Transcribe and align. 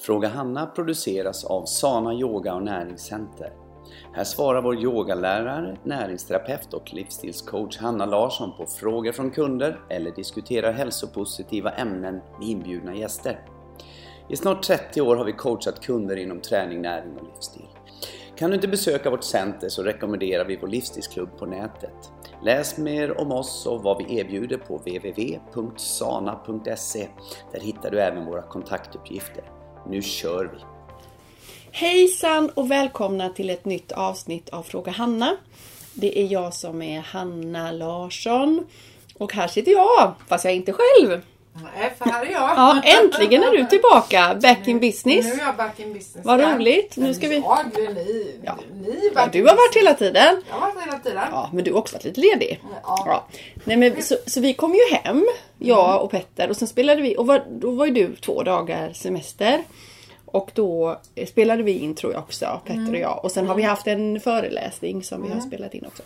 Fråga 0.00 0.28
Hanna 0.28 0.66
produceras 0.66 1.44
av 1.44 1.64
Sana 1.64 2.14
Yoga 2.14 2.54
och 2.54 2.62
Näringscenter. 2.62 3.52
Här 4.12 4.24
svarar 4.24 4.62
vår 4.62 4.76
yogalärare, 4.76 5.76
näringsterapeut 5.84 6.74
och 6.74 6.94
livsstilscoach 6.94 7.78
Hanna 7.78 8.06
Larsson 8.06 8.52
på 8.56 8.66
frågor 8.66 9.12
från 9.12 9.30
kunder 9.30 9.80
eller 9.90 10.10
diskuterar 10.10 10.72
hälsopositiva 10.72 11.70
ämnen 11.70 12.14
med 12.14 12.48
inbjudna 12.48 12.94
gäster. 12.94 13.40
I 14.28 14.36
snart 14.36 14.62
30 14.62 15.00
år 15.00 15.16
har 15.16 15.24
vi 15.24 15.32
coachat 15.32 15.80
kunder 15.80 16.16
inom 16.16 16.40
träning, 16.40 16.82
näring 16.82 17.16
och 17.18 17.26
livsstil. 17.26 17.68
Kan 18.36 18.50
du 18.50 18.56
inte 18.56 18.68
besöka 18.68 19.10
vårt 19.10 19.24
center 19.24 19.68
så 19.68 19.82
rekommenderar 19.82 20.44
vi 20.44 20.56
vår 20.56 20.68
livsstilsklubb 20.68 21.38
på 21.38 21.46
nätet. 21.46 22.12
Läs 22.44 22.78
mer 22.78 23.20
om 23.20 23.32
oss 23.32 23.66
och 23.66 23.82
vad 23.82 23.98
vi 23.98 24.18
erbjuder 24.18 24.56
på 24.56 24.76
www.sana.se. 24.76 25.48
Där 27.52 27.60
hittar 27.60 27.90
du 27.90 28.00
även 28.00 28.24
våra 28.24 28.42
kontaktuppgifter. 28.42 29.55
Nu 29.90 30.02
kör 30.02 30.44
vi! 30.44 30.58
Hejsan 31.70 32.50
och 32.50 32.70
välkomna 32.70 33.28
till 33.28 33.50
ett 33.50 33.64
nytt 33.64 33.92
avsnitt 33.92 34.48
av 34.48 34.62
Fråga 34.62 34.92
Hanna. 34.92 35.36
Det 35.94 36.18
är 36.20 36.26
jag 36.32 36.54
som 36.54 36.82
är 36.82 37.00
Hanna 37.00 37.72
Larsson. 37.72 38.66
Och 39.18 39.32
här 39.32 39.48
sitter 39.48 39.72
jag, 39.72 40.14
fast 40.28 40.44
jag 40.44 40.52
är 40.52 40.56
inte 40.56 40.72
själv. 40.72 41.20
Nej, 41.62 41.94
för 41.98 42.04
här 42.10 42.26
är 42.26 42.30
jag. 42.30 42.42
Ja, 42.42 42.82
äntligen 42.84 43.42
är 43.42 43.50
du 43.50 43.64
tillbaka, 43.66 44.38
back 44.42 44.68
in 44.68 44.80
business. 44.80 45.26
Nu 45.26 45.32
är 45.32 45.46
jag 45.46 45.56
back 45.56 45.80
in 45.80 45.92
business. 45.92 46.26
Vad 46.26 46.40
roligt. 46.40 46.96
Nu 46.96 47.14
ska 47.14 47.28
vi... 47.28 47.36
Jag, 47.36 47.58
ni, 47.94 48.40
Ja. 48.44 48.58
ni 48.74 48.90
är 48.90 49.04
Ja, 49.04 49.10
back 49.14 49.32
du 49.32 49.40
har 49.46 49.54
varit 49.56 49.76
hela 49.76 49.94
tiden. 49.94 50.42
Jag 50.50 50.65
tiden. 51.06 51.22
Ja, 51.30 51.50
men 51.52 51.64
du 51.64 51.72
har 51.72 51.78
också 51.78 51.96
varit 51.96 52.04
lite 52.04 52.20
ledig. 52.20 52.60
Ja. 52.82 53.04
Ja. 53.06 53.26
Nej, 53.64 53.76
men, 53.76 54.02
så, 54.02 54.16
så 54.26 54.40
vi 54.40 54.52
kom 54.54 54.74
ju 54.74 54.96
hem, 54.96 55.26
jag 55.58 56.02
och 56.02 56.10
Petter, 56.10 56.50
och 56.50 56.56
sen 56.56 56.68
spelade 56.68 57.02
vi, 57.02 57.16
och 57.16 57.26
var, 57.26 57.44
då 57.50 57.70
var 57.70 57.86
ju 57.86 57.92
du 57.92 58.16
två 58.16 58.42
dagar 58.42 58.92
semester. 58.92 59.62
Och 60.26 60.50
då 60.54 61.00
spelade 61.26 61.62
vi 61.62 61.72
in 61.78 61.94
tror 61.94 62.12
jag 62.12 62.22
också, 62.22 62.60
Petter 62.66 62.90
och 62.92 62.98
jag. 62.98 63.24
Och 63.24 63.30
sen 63.30 63.46
har 63.46 63.54
vi 63.54 63.62
haft 63.62 63.86
en 63.86 64.20
föreläsning 64.20 65.02
som 65.02 65.22
vi 65.22 65.28
har 65.32 65.40
spelat 65.40 65.74
in 65.74 65.84
också. 65.86 66.02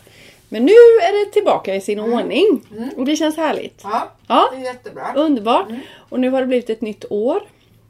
Men 0.49 0.65
nu 0.65 0.71
är 0.71 1.25
det 1.25 1.31
tillbaka 1.31 1.75
i 1.75 1.81
sin 1.81 1.99
ordning. 1.99 2.61
Och 2.97 3.05
det 3.05 3.15
känns 3.15 3.37
härligt. 3.37 3.79
Ja, 3.83 4.11
Ja. 4.27 4.49
det 4.53 4.57
är 4.61 4.63
jättebra. 4.73 5.13
Underbart! 5.15 5.65
Och 6.09 6.19
nu 6.19 6.29
har 6.29 6.41
det 6.41 6.47
blivit 6.47 6.69
ett 6.69 6.81
nytt 6.81 7.05
år. 7.09 7.41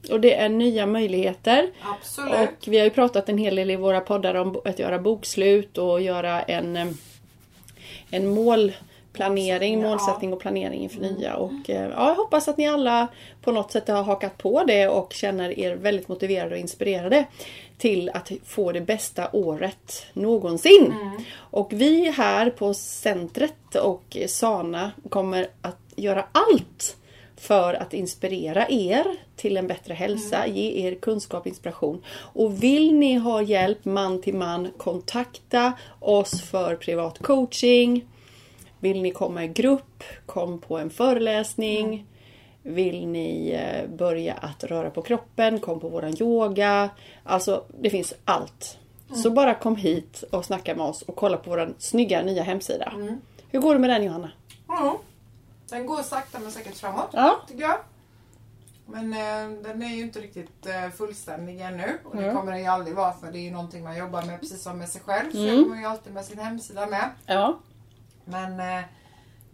Och 0.09 0.19
det 0.19 0.35
är 0.35 0.49
nya 0.49 0.85
möjligheter. 0.85 1.69
Absolut. 1.81 2.33
Och 2.33 2.67
vi 2.67 2.77
har 2.77 2.85
ju 2.85 2.89
pratat 2.89 3.30
en 3.30 3.38
hel 3.38 3.55
del 3.55 3.71
i 3.71 3.75
våra 3.75 4.02
poddar 4.02 4.35
om 4.35 4.61
att 4.66 4.80
göra 4.80 4.99
bokslut 4.99 5.77
och 5.77 6.02
göra 6.02 6.41
en, 6.41 6.77
eh, 6.77 6.88
en 8.09 8.27
målplanering, 8.27 8.81
Målsättning, 9.13 9.81
ja. 9.81 9.89
målsättning 9.89 10.33
och 10.33 10.39
planering 10.39 10.81
inför 10.81 11.02
nya. 11.02 11.35
Och 11.35 11.69
eh, 11.69 11.89
ja, 11.89 12.07
jag 12.07 12.16
hoppas 12.16 12.47
att 12.47 12.57
ni 12.57 12.67
alla 12.67 13.07
på 13.41 13.52
något 13.52 13.72
sätt 13.72 13.88
har 13.88 14.03
hakat 14.03 14.38
på 14.38 14.63
det 14.63 14.88
och 14.88 15.13
känner 15.13 15.59
er 15.59 15.75
väldigt 15.75 16.07
motiverade 16.07 16.55
och 16.55 16.61
inspirerade 16.61 17.25
till 17.77 18.09
att 18.13 18.31
få 18.45 18.72
det 18.72 18.81
bästa 18.81 19.29
året 19.33 20.05
någonsin. 20.13 20.94
Och 21.35 21.73
vi 21.73 22.11
här 22.11 22.49
på 22.49 22.73
centret 22.73 23.75
och 23.75 24.17
Sana 24.27 24.91
kommer 25.09 25.47
att 25.61 25.77
göra 25.95 26.25
allt 26.31 26.97
för 27.42 27.73
att 27.73 27.94
inspirera 27.94 28.70
er 28.70 29.06
till 29.36 29.58
en 29.58 29.67
bättre 29.67 29.94
hälsa, 29.94 30.47
ge 30.47 30.88
er 30.88 30.95
kunskap 30.95 31.42
och 31.42 31.47
inspiration. 31.47 32.03
Och 32.34 32.64
vill 32.64 32.95
ni 32.95 33.16
ha 33.16 33.42
hjälp 33.42 33.86
man 33.86 34.22
till 34.22 34.36
man, 34.36 34.72
kontakta 34.78 35.73
oss 36.00 36.42
för 36.42 36.75
privat 36.75 37.19
coaching. 37.19 38.06
Vill 38.80 39.02
ni 39.02 39.12
komma 39.12 39.44
i 39.44 39.47
grupp, 39.47 40.03
kom 40.25 40.59
på 40.59 40.78
en 40.78 40.89
föreläsning. 40.89 42.06
Vill 42.64 43.08
ni 43.08 43.50
eh, 43.50 43.89
börja 43.97 44.34
att 44.34 44.64
röra 44.64 44.89
på 44.89 45.02
kroppen, 45.02 45.59
kom 45.59 45.80
på 45.80 45.89
våran 45.89 46.22
yoga. 46.22 46.89
Alltså, 47.23 47.64
det 47.80 47.89
finns 47.89 48.14
allt. 48.25 48.78
Så 49.14 49.30
bara 49.30 49.53
kom 49.53 49.75
hit 49.75 50.23
och 50.31 50.45
snacka 50.45 50.75
med 50.75 50.86
oss 50.86 51.02
och 51.02 51.16
kolla 51.16 51.38
på 51.38 51.50
våran 51.50 51.75
snygga 51.78 52.22
nya 52.22 52.44
hemsida. 52.44 52.94
Hur 53.50 53.59
går 53.59 53.73
det 53.73 53.79
med 53.79 53.90
den 53.90 54.03
Johanna? 54.03 54.31
Ja. 54.68 55.00
Den 55.72 55.86
går 55.86 56.02
sakta 56.04 56.40
men 56.40 56.52
säkert 56.52 56.78
framåt, 56.78 57.09
Ja. 57.14 57.40
tycker 57.48 57.62
jag. 57.62 57.78
Men 58.86 59.14
eh, 59.14 59.58
den 59.64 59.82
är 59.84 59.96
ju 59.96 60.02
inte 60.02 60.20
riktigt 60.20 60.66
eh, 60.66 60.90
fullständig 60.98 61.62
ännu. 61.62 61.98
Och 62.04 62.16
det 62.16 62.24
Mm. 62.24 62.36
kommer 62.36 62.52
den 62.52 62.62
ju 62.62 62.68
aldrig 62.68 62.96
vara 62.96 63.14
för 63.14 63.32
det 63.32 63.38
är 63.40 63.42
ju 63.42 63.52
någonting 63.52 63.84
man 63.84 63.98
jobbar 63.98 64.22
med 64.24 64.40
precis 64.40 64.62
som 64.64 64.78
med 64.78 64.90
sig 64.90 65.02
själv. 65.06 65.32
Så 65.32 65.38
Mm. 65.38 65.56
jag 65.56 65.64
kommer 65.64 65.78
ju 65.82 65.86
alltid 65.86 66.14
med 66.14 66.26
sin 66.26 66.40
hemsida 66.40 66.88
med. 66.88 67.09
Ja. 67.26 67.59
Men 68.26 68.59
eh, 68.59 68.84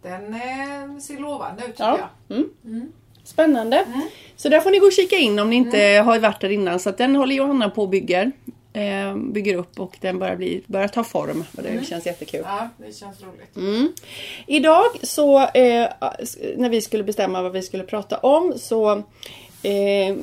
den 0.02 0.34
eh, 0.34 0.98
ser 1.00 1.18
lovande 1.18 1.62
ut 1.64 1.70
tycker 1.70 1.84
Ja. 1.84 2.08
jag. 2.28 2.38
Mm. 2.66 2.92
Spännande. 3.24 3.84
Så 4.36 4.48
där 4.48 4.60
får 4.60 4.70
ni 4.70 4.78
gå 4.78 4.86
och 4.86 4.92
kika 4.92 5.16
in 5.16 5.38
om 5.38 5.50
ni 5.50 5.56
inte 5.56 5.78
har 6.04 6.18
varit 6.18 6.40
där 6.40 6.48
innan. 6.50 6.78
Så 6.80 6.90
den 6.90 7.16
håller 7.16 7.34
Johanna 7.34 7.70
på 7.70 7.82
och 7.82 7.88
bygger. 7.88 8.32
Eh, 8.78 9.16
bygger 9.16 9.54
upp 9.54 9.80
och 9.80 9.96
den 10.00 10.18
börjar, 10.18 10.36
bli, 10.36 10.62
börjar 10.66 10.88
ta 10.88 11.04
form. 11.04 11.44
Och 11.56 11.62
det 11.62 11.86
känns 11.86 12.06
jättekul. 12.06 12.42
Ja, 12.44 12.68
det 12.76 12.92
känns 12.92 13.22
roligt. 13.22 13.56
Mm. 13.56 13.92
Idag 14.46 14.84
så 15.02 15.40
eh, 15.40 15.88
när 16.56 16.68
vi 16.68 16.80
skulle 16.80 17.04
bestämma 17.04 17.42
vad 17.42 17.52
vi 17.52 17.62
skulle 17.62 17.84
prata 17.84 18.18
om 18.18 18.52
så 18.56 19.02
eh, 19.62 20.16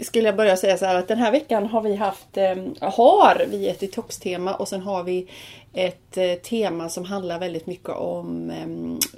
skulle 0.00 0.28
jag 0.28 0.36
börja 0.36 0.56
säga 0.56 0.78
så 0.78 0.84
här 0.84 0.94
att 0.94 1.08
den 1.08 1.18
här 1.18 1.32
veckan 1.32 1.66
har 1.66 1.80
vi 1.80 1.96
haft, 1.96 2.36
eh, 2.36 2.56
har 2.80 3.46
vi 3.50 3.68
ett 3.68 3.80
detox-tema 3.80 4.54
och 4.54 4.68
sen 4.68 4.80
har 4.80 5.02
vi 5.02 5.28
ett 5.72 6.16
eh, 6.16 6.34
tema 6.34 6.88
som 6.88 7.04
handlar 7.04 7.38
väldigt 7.38 7.66
mycket 7.66 7.88
om 7.88 8.50
eh, 8.50 9.08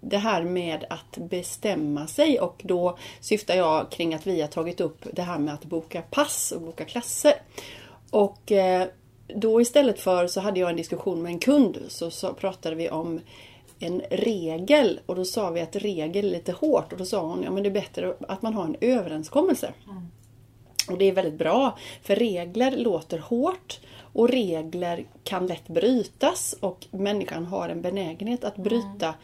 det 0.00 0.18
här 0.18 0.42
med 0.42 0.84
att 0.90 1.16
bestämma 1.16 2.06
sig 2.06 2.40
och 2.40 2.60
då 2.64 2.98
syftar 3.20 3.54
jag 3.54 3.90
kring 3.90 4.14
att 4.14 4.26
vi 4.26 4.40
har 4.40 4.48
tagit 4.48 4.80
upp 4.80 5.06
det 5.12 5.22
här 5.22 5.38
med 5.38 5.54
att 5.54 5.64
boka 5.64 6.02
pass 6.02 6.52
och 6.52 6.60
boka 6.62 6.84
klasser. 6.84 7.34
Och 8.10 8.52
eh, 8.52 8.86
då 9.26 9.60
istället 9.60 10.00
för 10.00 10.26
så 10.26 10.40
hade 10.40 10.60
jag 10.60 10.70
en 10.70 10.76
diskussion 10.76 11.22
med 11.22 11.32
en 11.32 11.38
kund 11.38 11.78
så, 11.88 12.10
så 12.10 12.32
pratade 12.32 12.76
vi 12.76 12.90
om 12.90 13.20
en 13.78 14.02
regel. 14.10 15.00
Och 15.06 15.16
då 15.16 15.24
sa 15.24 15.50
vi 15.50 15.60
att 15.60 15.76
regel 15.76 16.24
är 16.24 16.30
lite 16.30 16.52
hårt. 16.52 16.92
Och 16.92 16.98
då 16.98 17.04
sa 17.04 17.26
hon 17.26 17.42
ja 17.42 17.50
men 17.50 17.62
det 17.62 17.68
är 17.68 17.74
bättre 17.74 18.14
att 18.28 18.42
man 18.42 18.54
har 18.54 18.64
en 18.64 18.76
överenskommelse. 18.80 19.72
Och 20.90 20.98
det 20.98 21.04
är 21.04 21.12
väldigt 21.12 21.38
bra 21.38 21.78
för 22.02 22.16
regler 22.16 22.76
låter 22.76 23.18
hårt. 23.18 23.80
Och 23.98 24.28
regler 24.28 25.06
kan 25.24 25.46
lätt 25.46 25.68
brytas. 25.68 26.56
Och 26.60 26.86
människan 26.90 27.46
har 27.46 27.68
en 27.68 27.82
benägenhet 27.82 28.44
att 28.44 28.56
bryta 28.56 29.14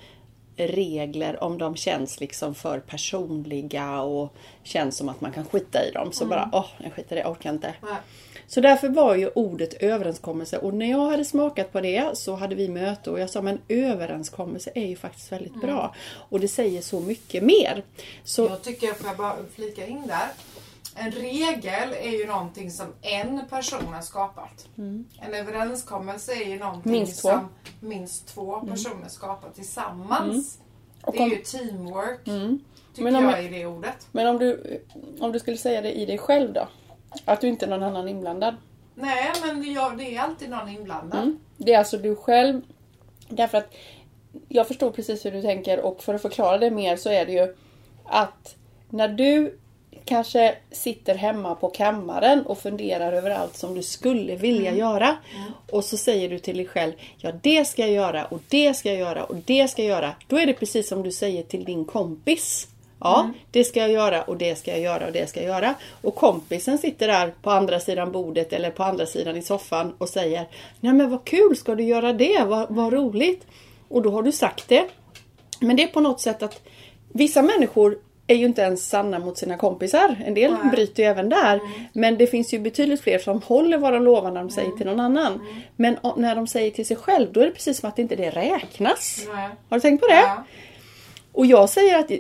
regler 0.57 1.45
om 1.45 1.59
de 1.59 1.77
känns 1.77 2.21
liksom 2.21 2.55
för 2.55 2.81
personliga 2.81 4.01
och 4.01 4.35
känns 4.63 4.97
som 4.97 5.09
att 5.09 5.21
man 5.21 5.33
kan 5.33 5.45
skita 5.45 5.89
i 5.89 5.91
dem. 5.91 6.13
Så 6.13 6.27
bara, 6.27 6.51
åh, 6.53 6.67
jag 6.79 6.93
skiter 6.93 7.17
i 7.17 7.19
det, 7.19 7.21
jag 7.21 7.31
orkar 7.31 7.51
inte. 7.51 7.75
Nej. 7.83 7.97
Så 8.47 8.61
därför 8.61 8.89
var 8.89 9.15
ju 9.15 9.29
ordet 9.29 9.75
överenskommelse 9.75 10.59
och 10.59 10.75
när 10.75 10.91
jag 10.91 11.11
hade 11.11 11.25
smakat 11.25 11.73
på 11.73 11.81
det 11.81 12.19
så 12.19 12.35
hade 12.35 12.55
vi 12.55 12.69
möte 12.69 13.11
och 13.11 13.21
jag 13.21 13.31
sa 13.31 13.43
men 13.43 13.59
överenskommelse 13.69 14.71
är 14.75 14.87
ju 14.87 14.97
faktiskt 14.97 15.33
väldigt 15.33 15.61
bra. 15.61 15.95
Och 16.13 16.41
det 16.41 16.49
säger 16.49 16.83
så 16.83 17.01
mycket 17.01 17.43
mer. 17.43 17.83
Så 18.25 18.43
Jag 18.43 18.63
tycker, 18.63 18.93
får 18.93 19.07
jag 19.07 19.17
bara 19.17 19.37
flika 19.55 19.87
in 19.87 20.07
där. 20.07 20.29
En 20.95 21.11
regel 21.11 21.93
är 22.03 22.19
ju 22.19 22.27
någonting 22.27 22.71
som 22.71 22.87
en 23.03 23.41
person 23.51 23.87
har 23.95 24.03
skapat. 24.03 24.69
En 25.21 25.35
överenskommelse 25.35 26.33
är 26.33 26.49
ju 26.49 26.59
någonting 26.59 26.93
Mm. 26.93 27.03
Minst. 27.05 27.25
Mm. 27.25 27.39
som 27.41 27.49
minst 27.89 28.27
två 28.27 28.61
personer 28.61 29.09
skapar 29.09 29.51
tillsammans. 29.51 30.59
Och 31.03 31.13
det 31.13 31.19
är 31.19 31.23
om- 31.23 31.31
ju 31.31 31.37
teamwork. 31.37 32.25
Tycker 32.25 33.03
Men 33.05 33.17
om 33.17 33.25
jag 33.25 33.33
jag- 33.33 33.45
är 33.45 33.51
det 33.51 33.67
ordet. 33.67 34.07
Men 34.13 34.27
om 34.27 34.39
du, 34.39 34.81
om 35.21 35.33
du 35.33 35.39
skulle 35.39 35.57
säga 35.57 35.81
det 35.81 35.93
i 35.93 36.07
dig 36.07 36.19
själv 36.19 36.53
då? 36.53 36.69
Att 37.25 37.41
du 37.41 37.49
inte 37.49 37.67
är 37.67 37.71
någon 37.71 37.83
annan 37.83 38.09
inblandad? 38.09 38.55
Nej, 38.95 39.33
men 39.47 39.61
det, 39.63 39.67
ja, 39.69 39.93
det 39.99 40.17
är 40.17 40.21
alltid 40.21 40.51
någon 40.51 40.69
inblandad. 40.69 41.23
Mm. 41.23 41.39
Det 41.57 41.75
är 41.75 41.79
alltså 41.79 41.99
du 41.99 42.17
själv. 42.17 42.61
Därför 43.29 43.59
att 43.59 43.75
jag 44.49 44.69
förstår 44.69 44.91
precis 44.91 45.25
hur 45.27 45.31
du 45.33 45.43
tänker 45.43 45.81
och 45.81 46.03
för 46.03 46.15
att 46.15 46.23
förklara 46.23 46.59
det 46.59 46.71
mer 46.71 46.97
så 46.97 47.11
är 47.11 47.27
det 47.27 47.33
ju 47.33 47.57
att 48.05 48.57
när 48.89 49.09
du 49.09 49.59
kanske 50.05 50.55
sitter 50.71 51.15
hemma 51.15 51.55
på 51.55 51.69
kammaren 51.69 52.47
och 52.47 52.59
funderar 52.59 53.13
över 53.13 53.31
allt 53.31 53.57
som 53.57 53.75
du 53.75 53.83
skulle 53.83 54.37
vilja 54.37 54.75
göra. 54.75 55.17
Och 55.71 55.85
så 55.85 55.97
säger 55.97 56.29
du 56.29 56.39
till 56.39 56.57
dig 56.57 56.67
själv, 56.67 56.93
ja 57.17 57.33
det 57.43 57.65
ska 57.65 57.83
jag 57.83 57.91
göra 57.91 58.25
och 58.25 58.41
det 58.49 58.75
ska 58.75 58.89
jag 58.89 58.99
göra 58.99 59.25
och 59.25 59.37
det 59.37 59.69
ska 59.69 59.83
jag 59.83 59.89
göra. 59.89 60.15
Då 60.29 60.39
är 60.39 60.47
det 60.47 60.55
precis 60.55 60.89
som 60.89 61.03
du 61.03 61.13
säger 61.13 61.43
till 61.43 61.65
din 61.65 61.85
kompis. 61.85 62.69
Ja, 63.05 63.31
det 63.51 63.65
ska 63.65 63.81
jag 63.81 63.91
göra 63.91 64.23
och 64.23 64.37
det 64.37 64.59
ska 64.59 64.71
jag 64.71 64.81
göra 64.81 65.07
och 65.07 65.13
det 65.13 65.29
ska 65.29 65.41
jag 65.41 65.49
göra. 65.49 65.75
Och 66.03 66.15
kompisen 66.15 66.79
sitter 66.79 67.09
där 67.09 67.35
på 67.43 67.51
andra 67.51 67.81
sidan 67.81 68.13
bordet 68.13 68.53
eller 68.53 68.71
på 68.71 68.83
andra 68.83 69.07
sidan 69.07 69.37
i 69.37 69.43
soffan 69.43 69.95
och 69.99 70.09
säger 70.09 70.49
Nej 70.81 70.93
men 70.93 71.11
vad 71.11 71.25
kul, 71.25 71.57
ska 71.57 71.75
du 71.75 71.85
göra 71.85 72.13
det? 72.13 72.45
Vad, 72.45 72.71
vad 72.71 72.93
roligt! 72.93 73.47
Och 73.89 74.03
då 74.03 74.11
har 74.11 74.23
du 74.23 74.33
sagt 74.33 74.69
det. 74.69 74.89
Men 75.61 75.77
det 75.77 75.83
är 75.83 75.87
på 75.87 76.01
något 76.01 76.21
sätt 76.21 76.43
att 76.43 76.61
vissa 77.13 77.43
människor 77.43 77.99
är 78.27 78.35
ju 78.35 78.45
inte 78.47 78.63
ens 78.63 78.89
sanna 78.89 79.19
mot 79.19 79.39
sina 79.39 79.57
kompisar. 79.57 80.17
En 80.27 80.35
del 80.35 80.53
Nej. 80.53 80.71
bryter 80.71 81.03
ju 81.03 81.09
även 81.09 81.29
där. 81.29 81.61
Men 81.93 82.19
det 82.19 82.27
finns 82.27 82.55
ju 82.55 82.59
betydligt 82.59 83.01
fler 83.01 83.19
som 83.19 83.43
håller 83.43 83.79
vad 83.79 83.93
de 83.93 84.05
lovar 84.05 84.31
när 84.31 84.41
de 84.41 84.51
säger 84.51 84.71
till 84.71 84.87
någon 84.87 85.01
annan. 85.01 85.41
Men 85.77 85.97
o- 86.03 86.15
när 86.17 86.37
de 86.37 86.47
säger 86.47 86.71
till 86.71 86.87
sig 86.87 86.97
själv, 86.97 87.33
då 87.33 87.41
är 87.41 87.45
det 87.47 87.53
precis 87.53 87.79
som 87.79 87.89
att 87.89 87.99
inte 87.99 88.17
det 88.17 88.31
räknas. 88.31 89.25
Nej. 89.35 89.49
Har 89.69 89.77
du 89.77 89.81
tänkt 89.81 90.01
på 90.01 90.07
det? 90.07 90.15
Ja. 90.15 90.45
Och 91.33 91.47
jag 91.47 91.69
säger 91.69 91.99
att 91.99 92.11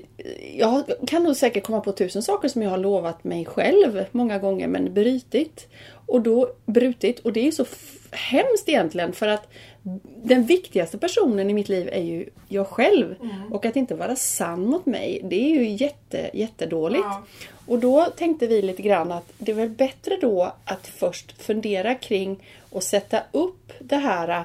jag 0.54 0.82
kan 1.06 1.22
nog 1.22 1.36
säkert 1.36 1.64
komma 1.64 1.80
på 1.80 1.92
tusen 1.92 2.22
saker 2.22 2.48
som 2.48 2.62
jag 2.62 2.70
har 2.70 2.78
lovat 2.78 3.24
mig 3.24 3.44
själv 3.44 4.04
många 4.12 4.38
gånger 4.38 4.68
men 4.68 4.94
brutit. 4.94 5.68
Och 6.06 6.20
då 6.20 6.48
brutit 6.66 7.18
och 7.18 7.32
det 7.32 7.46
är 7.46 7.50
så 7.50 7.64
hemskt 8.10 8.68
egentligen 8.68 9.12
för 9.12 9.28
att 9.28 9.48
den 10.22 10.46
viktigaste 10.46 10.98
personen 10.98 11.50
i 11.50 11.54
mitt 11.54 11.68
liv 11.68 11.88
är 11.92 12.02
ju 12.02 12.28
jag 12.48 12.66
själv. 12.66 13.14
Mm. 13.20 13.52
Och 13.52 13.66
att 13.66 13.76
inte 13.76 13.94
vara 13.94 14.16
sann 14.16 14.66
mot 14.66 14.86
mig, 14.86 15.20
det 15.24 15.36
är 15.36 15.48
ju 15.48 15.68
jätte, 15.68 16.30
jättedåligt. 16.32 17.04
Ja. 17.04 17.22
Och 17.66 17.78
då 17.78 18.04
tänkte 18.04 18.46
vi 18.46 18.62
lite 18.62 18.82
grann 18.82 19.12
att 19.12 19.32
det 19.38 19.52
är 19.52 19.56
väl 19.56 19.68
bättre 19.68 20.16
då 20.20 20.52
att 20.64 20.86
först 20.86 21.42
fundera 21.42 21.94
kring 21.94 22.44
och 22.70 22.82
sätta 22.82 23.22
upp 23.32 23.72
det 23.78 23.96
här 23.96 24.44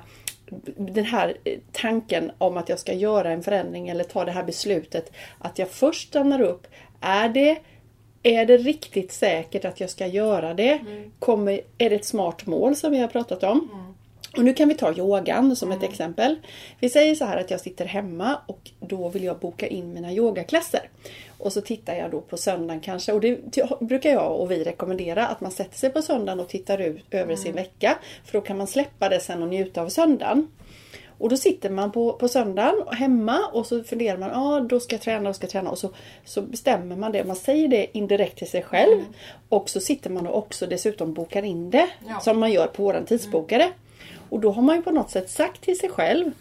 den 0.78 1.06
här 1.06 1.38
tanken 1.72 2.32
om 2.38 2.58
att 2.58 2.70
jag 2.70 2.80
ska 2.80 2.94
göra 2.94 3.32
en 3.32 3.44
förändring 3.44 3.90
eller 3.90 4.04
ta 4.04 4.26
det 4.26 4.32
här 4.32 4.44
beslutet. 4.44 5.12
Att 5.40 5.60
jag 5.60 5.70
först 5.70 6.08
stannar 6.08 6.42
upp. 6.42 6.68
Är 7.02 7.30
det, 7.30 7.60
är 8.24 8.46
det 8.46 8.58
riktigt 8.58 9.12
säkert 9.12 9.66
att 9.66 9.80
jag 9.80 9.90
ska 9.90 10.08
göra 10.08 10.54
det? 10.54 10.72
Mm. 10.72 11.12
Kommer, 11.20 11.62
är 11.78 11.90
det 11.90 11.96
ett 11.96 12.06
smart 12.06 12.46
mål 12.46 12.76
som 12.76 12.92
vi 12.92 13.00
har 13.00 13.08
pratat 13.08 13.44
om? 13.44 13.70
Mm. 13.74 13.94
Och 14.38 14.44
nu 14.44 14.54
kan 14.54 14.70
vi 14.70 14.76
ta 14.76 14.94
yogan 14.94 15.56
som 15.56 15.72
ett 15.72 15.78
mm. 15.78 15.90
exempel. 15.90 16.36
Vi 16.80 16.90
säger 16.90 17.16
så 17.16 17.26
här 17.26 17.38
att 17.38 17.52
jag 17.52 17.60
sitter 17.60 17.86
hemma 17.86 18.38
och 18.46 18.72
då 18.80 19.10
vill 19.10 19.24
jag 19.24 19.40
boka 19.40 19.68
in 19.68 19.94
mina 19.94 20.14
yogaklasser. 20.14 20.90
Och 21.38 21.54
så 21.54 21.62
tittar 21.62 21.96
jag 21.96 22.12
då 22.12 22.22
på 22.22 22.38
söndagen 22.38 22.82
kanske 22.82 23.14
och 23.14 23.22
det 23.22 23.40
brukar 23.80 24.10
jag 24.10 24.40
och 24.40 24.52
vi 24.52 24.64
rekommendera 24.64 25.28
att 25.28 25.42
man 25.42 25.52
sätter 25.52 25.78
sig 25.78 25.90
på 25.90 26.02
söndagen 26.02 26.40
och 26.40 26.50
tittar 26.50 26.78
ut 26.78 27.06
över 27.12 27.24
mm. 27.24 27.38
sin 27.38 27.56
vecka. 27.56 27.98
För 28.26 28.34
då 28.34 28.42
kan 28.42 28.58
man 28.58 28.68
släppa 28.68 29.10
det 29.10 29.20
sen 29.20 29.42
och 29.42 29.50
njuta 29.50 29.82
av 29.82 29.90
söndagen. 29.90 30.48
Och 31.20 31.30
då 31.30 31.38
sitter 31.38 31.70
man 31.70 31.92
på, 31.92 32.14
på 32.14 32.28
söndagen 32.28 32.84
hemma 32.92 33.40
och 33.54 33.66
så 33.66 33.84
funderar 33.84 34.18
man, 34.18 34.30
ja 34.30 34.56
ah, 34.56 34.60
då 34.60 34.80
ska 34.80 34.96
jag 34.96 35.02
träna, 35.02 35.30
då 35.30 35.34
ska 35.34 35.48
träna. 35.48 35.70
Och 35.70 35.78
så, 35.78 35.90
så 36.26 36.42
bestämmer 36.42 36.96
man 36.96 37.12
det. 37.12 37.24
Man 37.24 37.36
säger 37.36 37.68
det 37.68 37.98
indirekt 37.98 38.38
till 38.38 38.50
sig 38.50 38.64
själv. 38.64 38.94
Mm. 38.94 39.14
Och 39.50 39.70
så 39.70 39.80
sitter 39.80 40.10
man 40.10 40.28
och 40.28 40.38
också 40.38 40.68
dessutom 40.68 41.14
bokar 41.14 41.44
in 41.44 41.70
det. 41.70 41.90
Ja. 42.08 42.20
Som 42.20 42.40
man 42.40 42.52
gör 42.52 42.68
på 42.68 42.84
våran 42.84 43.06
tidsbokare. 43.06 43.64
Mm. 43.64 43.76
Och 44.30 44.40
då 44.40 44.52
har 44.52 44.62
man 44.62 44.76
ju 44.76 44.82
på 44.82 44.92
något 44.92 45.12
sätt 45.12 45.30
sagt 45.30 45.62
till 45.62 45.80
sig 45.80 45.90
själv 45.90 46.32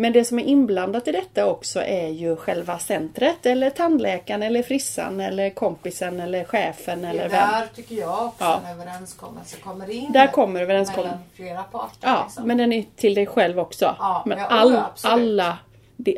men 0.00 0.12
det 0.12 0.24
som 0.24 0.38
är 0.38 0.44
inblandat 0.44 1.08
i 1.08 1.12
detta 1.12 1.46
också 1.46 1.82
är 1.82 2.08
ju 2.08 2.36
själva 2.36 2.78
centret 2.78 3.46
eller 3.46 3.70
tandläkaren 3.70 4.42
eller 4.42 4.62
frissan 4.62 5.20
eller 5.20 5.50
kompisen 5.50 6.20
eller 6.20 6.44
chefen 6.44 7.04
eller 7.04 7.28
vem. 7.28 7.50
Där 7.50 7.66
tycker 7.74 7.94
jag 7.94 8.26
också 8.26 8.44
ja. 8.44 8.60
en 8.66 8.80
överenskommelse 8.80 9.56
kommer 9.56 9.90
in. 9.90 10.12
Där 10.12 10.26
kommer 10.26 10.60
överenskommelsen. 10.62 11.18
Mellan 11.18 11.30
flera 11.34 11.62
parter. 11.62 12.08
Ja, 12.08 12.22
liksom. 12.26 12.46
men 12.46 12.56
den 12.56 12.72
är 12.72 12.84
till 12.96 13.14
dig 13.14 13.26
själv 13.26 13.58
också. 13.58 13.96
Ja, 13.98 14.22
men 14.26 14.38
all, 14.38 14.80
alla, 15.02 15.58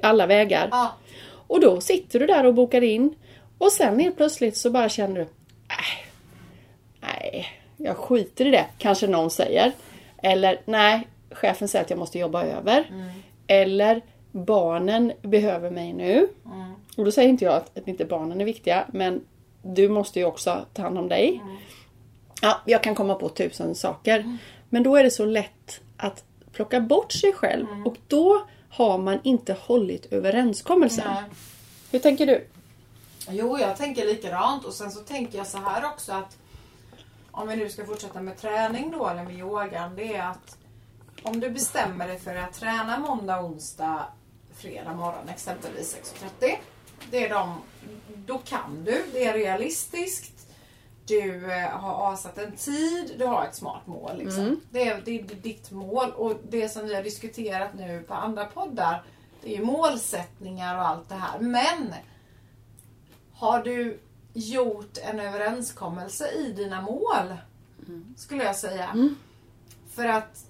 alla 0.03 0.26
vägar. 0.26 0.69
Ja. 0.70 0.93
Och 1.47 1.61
då 1.61 1.81
sitter 1.81 2.19
du 2.19 2.26
där 2.26 2.47
och 2.47 2.55
bokar 2.55 2.82
in 2.82 3.15
och 3.58 3.73
sen 3.73 4.00
helt 4.00 4.17
plötsligt 4.17 4.56
så 4.56 4.70
bara 4.70 4.88
känner 4.88 5.20
du 5.20 5.26
Nej, 5.69 6.06
nej, 7.00 7.47
jag 7.76 7.97
skiter 7.97 8.47
i 8.47 8.50
det, 8.50 8.67
kanske 8.79 9.06
någon 9.06 9.31
säger. 9.31 9.73
Eller 10.22 10.60
nej, 10.64 11.08
chefen 11.30 11.69
säger 11.69 11.84
att 11.84 11.90
jag 11.90 11.98
måste 11.98 12.19
jobba 12.19 12.44
över. 12.44 12.88
Mm. 12.90 13.08
Eller 13.46 14.02
barnen 14.32 15.12
behöver 15.22 15.70
mig 15.70 15.92
nu. 15.92 16.28
Mm. 16.44 16.74
Och 16.96 17.04
då 17.04 17.12
säger 17.12 17.28
inte 17.28 17.44
jag 17.44 17.54
att, 17.54 17.78
att 17.78 17.88
inte 17.88 18.04
barnen 18.04 18.40
är 18.40 18.44
viktiga 18.44 18.86
men 18.92 19.24
du 19.62 19.88
måste 19.88 20.19
ju 20.19 20.24
också 20.24 20.66
ta 20.72 20.82
hand 20.82 20.98
om 20.98 21.08
dig. 21.08 21.40
Mm. 21.42 21.56
Ja, 22.42 22.60
jag 22.66 22.82
kan 22.82 22.94
komma 22.94 23.14
på 23.14 23.28
tusen 23.28 23.74
saker. 23.74 24.19
Mm. 24.19 24.38
Men 24.69 24.82
då 24.82 24.96
är 24.96 25.04
det 25.04 25.10
så 25.10 25.24
lätt 25.24 25.80
att 25.96 26.24
plocka 26.52 26.80
bort 26.80 27.12
sig 27.12 27.32
själv 27.32 27.66
mm. 27.66 27.86
och 27.86 27.96
då 28.08 28.46
har 28.70 28.98
man 28.98 29.19
inte 29.22 29.56
hållit 29.60 30.12
överenskommelsen. 30.12 31.04
Nej. 31.06 31.22
Hur 31.90 31.98
tänker 31.98 32.26
du? 32.26 32.46
Jo, 33.28 33.58
jag 33.58 33.76
tänker 33.76 34.06
likadant 34.06 34.64
och 34.64 34.72
sen 34.72 34.90
så 34.90 35.00
tänker 35.00 35.38
jag 35.38 35.46
så 35.46 35.58
här 35.58 35.84
också 35.84 36.12
att 36.12 36.36
om 37.32 37.49
vi 37.49 37.56
nu 37.56 37.70
ska 37.70 37.87
fortsätta 37.87 38.23
med 38.23 38.38
träning 38.38 38.90
då 38.90 39.08
eller 39.08 39.23
med 39.25 39.38
yogan, 39.38 39.96
det 39.96 40.14
är 40.14 40.23
att 40.23 40.58
om 41.23 41.40
du 41.40 41.50
bestämmer 41.50 42.08
dig 42.08 42.19
för 42.19 42.34
att 42.34 42.52
träna 42.52 42.99
måndag, 42.99 43.43
onsdag, 43.43 44.05
fredag 44.55 44.94
morgon 44.94 45.29
exempelvis 45.29 45.96
6.30. 46.40 46.56
Det 47.11 47.26
är 47.26 47.34
de, 47.34 47.61
då 48.26 48.38
kan 48.38 48.84
du, 48.84 49.05
det 49.12 49.25
är 49.25 49.32
realistiskt. 49.32 50.49
Du 51.06 51.52
eh, 51.52 51.69
har 51.69 51.93
avsatt 51.93 52.38
en 52.38 52.52
tid, 52.52 53.14
du 53.19 53.26
har 53.26 53.44
ett 53.44 53.55
smart 53.55 53.87
mål. 53.87 54.19
Liksom. 54.19 54.43
Mm. 54.43 54.61
Det, 54.70 54.88
är, 54.88 55.02
det 55.05 55.19
är 55.19 55.23
ditt 55.23 55.70
mål 55.70 56.11
och 56.11 56.37
det 56.49 56.69
som 56.69 56.87
vi 56.87 56.94
har 56.94 57.02
diskuterat 57.02 57.75
nu 57.75 58.02
på 58.02 58.14
andra 58.14 58.44
poddar 58.44 59.02
det 59.43 59.55
är 59.55 59.58
ju 59.58 59.64
målsättningar 59.64 60.79
och 60.79 60.87
allt 60.87 61.08
det 61.08 61.14
här. 61.14 61.38
Men 61.38 61.94
har 63.32 63.62
du 63.62 64.00
gjort 64.32 64.99
en 65.02 65.20
överenskommelse 65.20 66.31
i 66.31 66.52
dina 66.52 66.81
mål? 66.81 67.37
Mm. 67.88 68.14
Skulle 68.17 68.44
jag 68.44 68.56
säga. 68.56 68.88
Mm. 68.88 69.17
För 69.94 70.05
att 70.05 70.46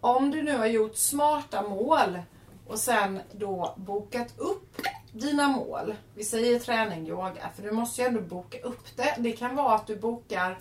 om 0.00 0.30
du 0.30 0.42
nu 0.42 0.56
har 0.56 0.66
gjort 0.66 0.96
smarta 0.96 1.62
mål 1.62 2.18
och 2.66 2.78
sen 2.78 3.20
då 3.32 3.74
bokat 3.76 4.38
upp 4.38 4.80
dina 5.12 5.48
mål. 5.48 5.94
Vi 6.14 6.24
säger 6.24 6.58
träning, 6.58 7.08
yoga, 7.08 7.50
för 7.54 7.62
du 7.62 7.70
måste 7.70 8.02
ju 8.02 8.08
ändå 8.08 8.20
boka 8.20 8.58
upp 8.58 8.96
det. 8.96 9.14
Det 9.18 9.32
kan 9.32 9.56
vara 9.56 9.74
att 9.74 9.86
du 9.86 9.96
bokar 9.96 10.58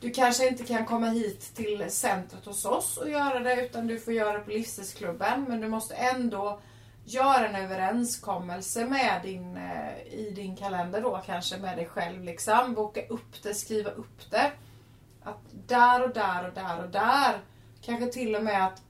du 0.00 0.10
kanske 0.10 0.48
inte 0.48 0.64
kan 0.64 0.86
komma 0.86 1.06
hit 1.06 1.54
till 1.54 1.84
centret 1.88 2.44
hos 2.44 2.64
oss 2.64 2.96
och 2.96 3.10
göra 3.10 3.40
det 3.40 3.66
utan 3.66 3.86
du 3.86 4.00
får 4.00 4.12
göra 4.12 4.38
det 4.38 4.44
på 4.44 4.50
livsstilsklubben. 4.50 5.44
Men 5.48 5.60
du 5.60 5.68
måste 5.68 5.94
ändå 5.94 6.60
göra 7.04 7.48
en 7.48 7.54
överenskommelse 7.54 8.84
med 8.84 9.20
din, 9.22 9.56
eh, 9.56 10.14
i 10.14 10.32
din 10.36 10.56
kalender 10.56 11.02
då 11.02 11.22
kanske 11.26 11.58
med 11.58 11.76
dig 11.76 11.86
själv. 11.86 12.24
Liksom. 12.24 12.74
Boka 12.74 13.06
upp 13.06 13.42
det, 13.42 13.54
skriva 13.54 13.90
upp 13.90 14.30
det. 14.30 14.52
Att 15.22 15.40
där 15.66 16.02
och 16.02 16.14
där 16.14 16.48
och 16.48 16.54
där 16.54 16.82
och 16.84 16.90
där 16.90 17.40
Kanske 17.82 18.06
till 18.06 18.36
och 18.36 18.42
med 18.42 18.66
att 18.66 18.82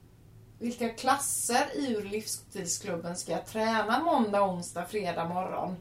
vilka 0.59 0.89
klasser 0.89 1.65
ur 1.75 2.03
livsstilsklubben 2.03 3.15
ska 3.15 3.31
jag 3.31 3.45
träna 3.45 3.99
måndag, 3.99 4.43
onsdag, 4.43 4.85
fredag 4.85 5.27
morgon? 5.27 5.75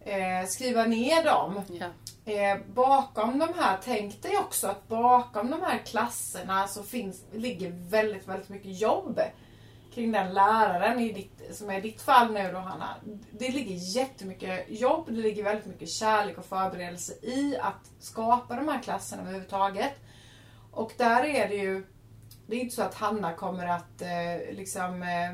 Eh, 0.00 0.46
skriva 0.48 0.84
ner 0.84 1.24
dem. 1.24 1.62
Ja. 1.68 1.86
Eh, 2.32 2.58
bakom 2.74 3.38
de 3.38 3.48
här, 3.56 3.78
tänk 3.84 4.22
dig 4.22 4.38
också 4.38 4.66
att 4.66 4.88
bakom 4.88 5.50
de 5.50 5.62
här 5.62 5.78
klasserna 5.78 6.68
så 6.68 6.82
finns, 6.82 7.24
ligger 7.32 7.70
väldigt, 7.70 8.28
väldigt 8.28 8.48
mycket 8.48 8.80
jobb 8.80 9.20
kring 9.96 10.12
den 10.12 10.34
läraren 10.34 11.00
i 11.00 11.12
ditt, 11.12 11.56
som 11.56 11.70
är 11.70 11.80
ditt 11.80 12.02
fall 12.02 12.32
nu 12.32 12.50
då 12.52 12.58
Hanna. 12.58 12.94
Det 13.30 13.48
ligger 13.48 13.74
jättemycket 13.74 14.64
jobb, 14.68 15.04
det 15.08 15.20
ligger 15.20 15.44
väldigt 15.44 15.66
mycket 15.66 15.88
kärlek 15.88 16.38
och 16.38 16.44
förberedelse 16.44 17.12
i 17.22 17.58
att 17.60 17.90
skapa 17.98 18.56
de 18.56 18.68
här 18.68 18.82
klasserna 18.82 19.22
överhuvudtaget. 19.22 19.92
Och 20.70 20.92
där 20.96 21.24
är 21.24 21.48
det 21.48 21.54
ju 21.54 21.86
det 22.46 22.56
är 22.56 22.60
inte 22.60 22.74
så 22.74 22.82
att 22.82 22.94
Hanna 22.94 23.32
kommer 23.32 23.66
att 23.66 24.02
eh, 24.02 24.54
liksom 24.54 25.02
eh, 25.02 25.32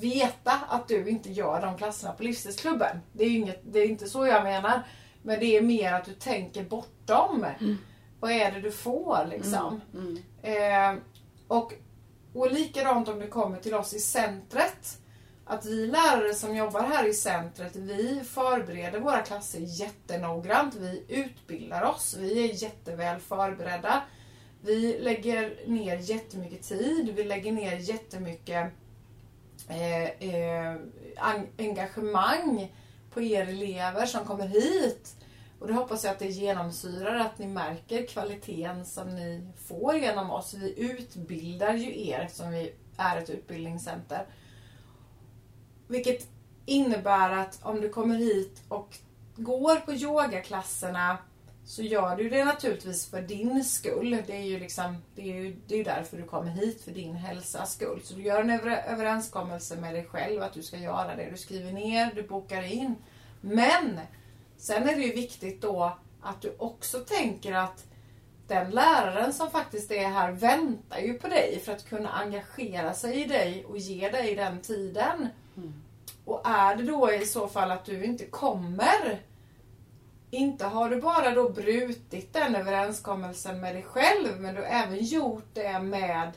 veta 0.00 0.52
att 0.68 0.88
du 0.88 1.08
inte 1.08 1.32
gör 1.32 1.60
de 1.62 1.76
klasserna 1.76 2.12
på 2.12 2.22
livsstilsklubben. 2.22 3.00
Det 3.12 3.24
är, 3.24 3.30
inget, 3.30 3.60
det 3.72 3.78
är 3.78 3.88
inte 3.88 4.06
så 4.06 4.26
jag 4.26 4.44
menar. 4.44 4.82
Men 5.22 5.40
det 5.40 5.56
är 5.56 5.62
mer 5.62 5.92
att 5.92 6.04
du 6.04 6.12
tänker 6.12 6.64
bortom. 6.64 7.44
Mm. 7.60 7.76
Vad 8.20 8.30
är 8.30 8.52
det 8.52 8.60
du 8.60 8.70
får 8.70 9.26
liksom? 9.30 9.80
Mm. 9.94 10.18
Mm. 10.42 10.96
Eh, 10.96 11.02
och, 11.50 11.72
och 12.32 12.52
likadant 12.52 13.08
om 13.08 13.18
du 13.18 13.26
kommer 13.26 13.58
till 13.58 13.74
oss 13.74 13.94
i 13.94 13.98
centret 13.98 14.98
att 15.44 15.66
vi 15.66 15.86
lärare 15.86 16.34
som 16.34 16.56
jobbar 16.56 16.82
här 16.82 17.08
i 17.08 17.14
centret, 17.14 17.76
vi 17.76 18.20
förbereder 18.24 19.00
våra 19.00 19.20
klasser 19.20 19.60
jättenoggrant. 19.60 20.74
Vi 20.74 21.04
utbildar 21.08 21.82
oss. 21.82 22.16
Vi 22.18 22.50
är 22.50 22.62
jätteväl 22.62 23.20
förberedda. 23.20 24.02
Vi 24.60 24.98
lägger 24.98 25.66
ner 25.66 25.96
jättemycket 25.96 26.62
tid. 26.62 27.12
Vi 27.16 27.24
lägger 27.24 27.52
ner 27.52 27.76
jättemycket 27.76 28.72
eh, 29.68 30.04
eh, 30.04 30.76
engagemang 31.58 32.72
på 33.10 33.22
er 33.22 33.48
elever 33.48 34.06
som 34.06 34.24
kommer 34.24 34.46
hit. 34.46 35.16
Och 35.60 35.66
det 35.66 35.72
hoppas 35.72 36.04
jag 36.04 36.10
att 36.10 36.18
det 36.18 36.28
genomsyrar, 36.28 37.14
att 37.14 37.38
ni 37.38 37.46
märker 37.46 38.06
kvaliteten 38.06 38.84
som 38.84 39.08
ni 39.08 39.46
får 39.68 39.96
genom 39.96 40.30
oss. 40.30 40.54
Vi 40.54 40.80
utbildar 40.80 41.74
ju 41.74 42.08
er 42.08 42.20
eftersom 42.20 42.50
vi 42.50 42.72
är 42.96 43.16
ett 43.16 43.30
utbildningscenter. 43.30 44.26
Vilket 45.88 46.28
innebär 46.66 47.30
att 47.30 47.58
om 47.62 47.80
du 47.80 47.88
kommer 47.88 48.16
hit 48.16 48.62
och 48.68 48.96
går 49.36 49.76
på 49.76 49.92
yogaklasserna 49.92 51.18
så 51.64 51.82
gör 51.82 52.16
du 52.16 52.28
det 52.28 52.44
naturligtvis 52.44 53.10
för 53.10 53.22
din 53.22 53.64
skull. 53.64 54.22
Det 54.26 54.36
är 54.36 54.44
ju 54.44 54.58
liksom, 54.58 54.96
det 55.14 55.22
är 55.22 55.34
ju 55.34 55.56
det 55.66 55.80
är 55.80 55.84
därför 55.84 56.16
du 56.16 56.24
kommer 56.24 56.50
hit, 56.50 56.82
för 56.82 56.90
din 56.90 57.14
hälsas 57.14 57.72
skull. 57.72 58.00
Så 58.04 58.14
du 58.14 58.22
gör 58.22 58.40
en 58.40 58.50
överenskommelse 58.50 59.76
med 59.76 59.94
dig 59.94 60.04
själv 60.04 60.42
att 60.42 60.52
du 60.52 60.62
ska 60.62 60.76
göra 60.76 61.16
det. 61.16 61.30
Du 61.30 61.36
skriver 61.36 61.72
ner, 61.72 62.12
du 62.14 62.22
bokar 62.22 62.62
in. 62.62 62.94
Men 63.40 64.00
sen 64.60 64.88
är 64.88 64.96
det 64.96 65.02
ju 65.02 65.12
viktigt 65.12 65.62
då 65.62 65.98
att 66.20 66.42
du 66.42 66.54
också 66.58 66.98
tänker 66.98 67.52
att 67.52 67.84
den 68.46 68.70
läraren 68.70 69.32
som 69.32 69.50
faktiskt 69.50 69.90
är 69.90 70.08
här 70.08 70.32
väntar 70.32 70.98
ju 70.98 71.14
på 71.14 71.28
dig 71.28 71.60
för 71.64 71.72
att 71.72 71.88
kunna 71.88 72.10
engagera 72.10 72.94
sig 72.94 73.22
i 73.22 73.24
dig 73.24 73.64
och 73.64 73.78
ge 73.78 74.08
dig 74.08 74.34
den 74.34 74.60
tiden. 74.60 75.28
Och 76.24 76.40
är 76.44 76.76
det 76.76 76.82
då 76.82 77.12
i 77.12 77.26
så 77.26 77.48
fall 77.48 77.70
att 77.70 77.84
du 77.84 78.04
inte 78.04 78.26
kommer 78.26 79.20
inte 80.30 80.64
har 80.64 80.90
du 80.90 81.00
bara 81.00 81.34
då 81.34 81.48
brutit 81.48 82.32
den 82.32 82.56
överenskommelsen 82.56 83.60
med 83.60 83.74
dig 83.74 83.82
själv 83.82 84.40
men 84.40 84.54
du 84.54 84.60
har 84.60 84.68
även 84.68 85.04
gjort 85.04 85.48
det 85.54 85.78
med, 85.78 86.32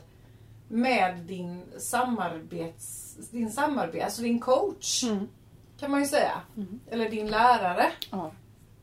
med 0.68 1.16
din 1.16 1.62
samarbets, 1.78 3.16
din 3.30 3.50
samarbete, 3.50 4.04
alltså 4.04 4.22
din 4.22 4.40
coach. 4.40 5.04
Mm. 5.04 5.28
Kan 5.80 5.90
man 5.90 6.00
ju 6.00 6.06
säga. 6.06 6.40
Eller 6.90 7.08
din 7.10 7.26
lärare. 7.30 7.86
Ja. 8.10 8.30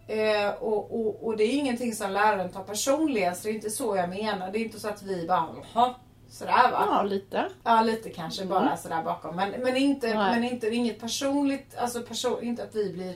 Eh, 0.07 0.49
och, 0.49 0.99
och, 0.99 1.25
och 1.27 1.37
det 1.37 1.43
är 1.43 1.53
ingenting 1.53 1.93
som 1.95 2.11
läraren 2.11 2.49
tar 2.51 2.63
personligen 2.63 3.35
så 3.35 3.43
det 3.43 3.49
är 3.49 3.55
inte 3.55 3.69
så 3.69 3.95
jag 3.95 4.09
menar. 4.09 4.51
Det 4.51 4.59
är 4.59 4.63
inte 4.63 4.79
så 4.79 4.87
att 4.87 5.03
vi 5.03 5.27
bara 5.27 5.45
Jaha, 5.73 5.93
sådär 6.29 6.71
va. 6.71 6.85
ja, 6.89 7.03
lite. 7.03 7.45
Ja 7.63 7.81
lite 7.81 8.09
kanske 8.09 8.41
Mm. 8.41 8.49
bara 8.53 8.77
sådär 8.77 9.03
bakom. 9.03 9.35
Men, 9.35 9.51
men, 9.51 9.77
inte, 9.77 10.07
Nej. 10.15 10.39
men 10.39 10.43
inte 10.51 10.67
inget 10.69 10.99
personligt, 10.99 11.75
alltså 11.77 12.01
person, 12.01 12.43
inte 12.43 12.63
att 12.63 12.75
vi 12.75 12.93
blir 12.93 13.15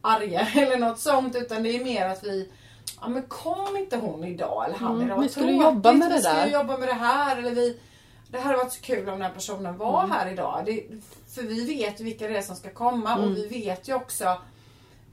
arga 0.00 0.40
eller 0.54 0.76
något 0.78 0.98
sånt 0.98 1.36
utan 1.36 1.62
det 1.62 1.76
är 1.76 1.84
mer 1.84 2.08
att 2.08 2.24
vi 2.24 2.50
Ja 3.00 3.08
men 3.08 3.22
kom 3.22 3.76
inte 3.76 3.96
hon 3.96 4.24
idag 4.24 4.64
eller 4.66 4.78
han 4.78 4.94
Mm, 4.94 5.06
idag. 5.06 5.20
vi 5.20 5.28
skulle 5.28 5.52
jobba 5.52 5.92
med 5.92 6.10
det 6.10 6.14
vi 6.14 6.22
skulle 6.22 6.40
där." 6.40 6.50
jobba 6.50 6.76
med 6.76 6.88
det 6.88 6.94
här 6.94 7.36
eller 7.36 7.50
vi 7.50 7.80
Det 8.34 8.40
hade 8.40 8.56
varit 8.56 8.72
så 8.72 8.80
kul 8.80 9.08
om 9.08 9.12
den 9.14 9.22
här 9.22 9.30
personen 9.30 9.76
var 9.78 9.98
Mm. 10.04 10.10
här 10.10 10.32
idag. 10.32 10.62
Det, 10.66 10.82
för 11.34 11.42
vi 11.42 11.64
vet 11.64 12.00
ju 12.00 12.04
vilka 12.04 12.28
det 12.28 12.36
är 12.38 12.42
som 12.42 12.56
ska 12.56 12.70
komma 12.70 13.12
Mm. 13.12 13.24
och 13.30 13.36
vi 13.36 13.46
vet 13.48 13.88
ju 13.88 13.94
också 13.94 14.36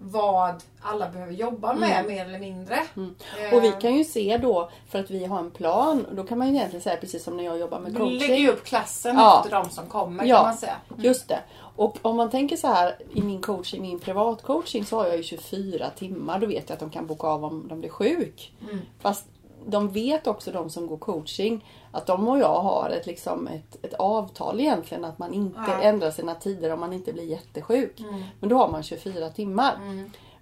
vad 0.03 0.63
alla 0.81 1.09
behöver 1.09 1.33
jobba 1.33 1.73
med 1.73 2.05
mer 2.07 2.25
eller 2.25 2.39
mindre. 2.39 2.79
Mm. 2.95 3.15
Och 3.53 3.63
vi 3.63 3.71
kan 3.81 3.95
ju 3.95 4.03
se 4.03 4.37
då, 4.37 4.69
för 4.89 4.99
att 4.99 5.09
vi 5.11 5.25
har 5.25 5.39
en 5.39 5.51
plan, 5.51 6.05
då 6.11 6.23
kan 6.23 6.37
man 6.37 6.47
ju 6.49 6.55
egentligen 6.55 6.83
säga 6.83 6.97
precis 6.97 7.23
som 7.23 7.37
när 7.37 7.43
jag 7.43 7.59
jobbar 7.59 7.79
med 7.79 7.97
coaching. 7.97 8.19
lägger 8.19 8.35
ju 8.35 8.49
upp 8.49 8.63
klassen 8.63 9.15
Ja. 9.15 9.37
efter 9.45 9.55
de 9.63 9.69
som 9.69 9.85
kommer 9.87 10.25
Ja. 10.25 10.35
kan 10.37 10.45
man 10.45 10.57
säga. 10.57 10.75
Just 10.97 11.27
det. 11.27 11.39
Och 11.75 11.97
om 12.01 12.15
man 12.15 12.29
tänker 12.29 12.57
så 12.57 12.67
här 12.67 12.97
i 13.13 13.21
min 13.21 13.41
coaching, 13.41 13.81
min 13.81 13.99
privatcoaching 13.99 14.85
så 14.85 14.97
har 14.97 15.07
jag 15.07 15.17
ju 15.17 15.23
24 15.23 15.89
timmar. 15.89 16.39
Då 16.39 16.47
vet 16.47 16.69
jag 16.69 16.73
att 16.73 16.79
de 16.79 16.89
kan 16.89 17.07
boka 17.07 17.27
av 17.27 17.45
om 17.45 17.67
de 17.67 17.79
blir 17.79 17.89
sjuk. 17.89 18.53
Mm. 18.63 18.79
Fast 19.01 19.25
de 19.65 19.89
vet 19.89 20.27
också 20.27 20.51
de 20.51 20.69
som 20.69 20.87
går 20.87 20.97
coaching 20.97 21.65
att 21.91 22.07
de 22.07 22.27
och 22.27 22.39
jag 22.39 22.61
har 22.61 22.89
ett, 22.89 23.05
liksom 23.05 23.47
ett, 23.47 23.85
ett 23.85 23.93
avtal 23.93 24.59
egentligen 24.59 25.05
att 25.05 25.19
man 25.19 25.33
inte 25.33 25.59
Ja. 25.67 25.81
ändrar 25.81 26.11
sina 26.11 26.35
tider 26.35 26.73
om 26.73 26.79
man 26.79 26.93
inte 26.93 27.13
blir 27.13 27.23
jättesjuk. 27.23 27.99
Mm. 27.99 28.23
Men 28.39 28.49
då 28.49 28.57
har 28.57 28.69
man 28.71 28.83
24 28.83 29.29
timmar. 29.29 29.73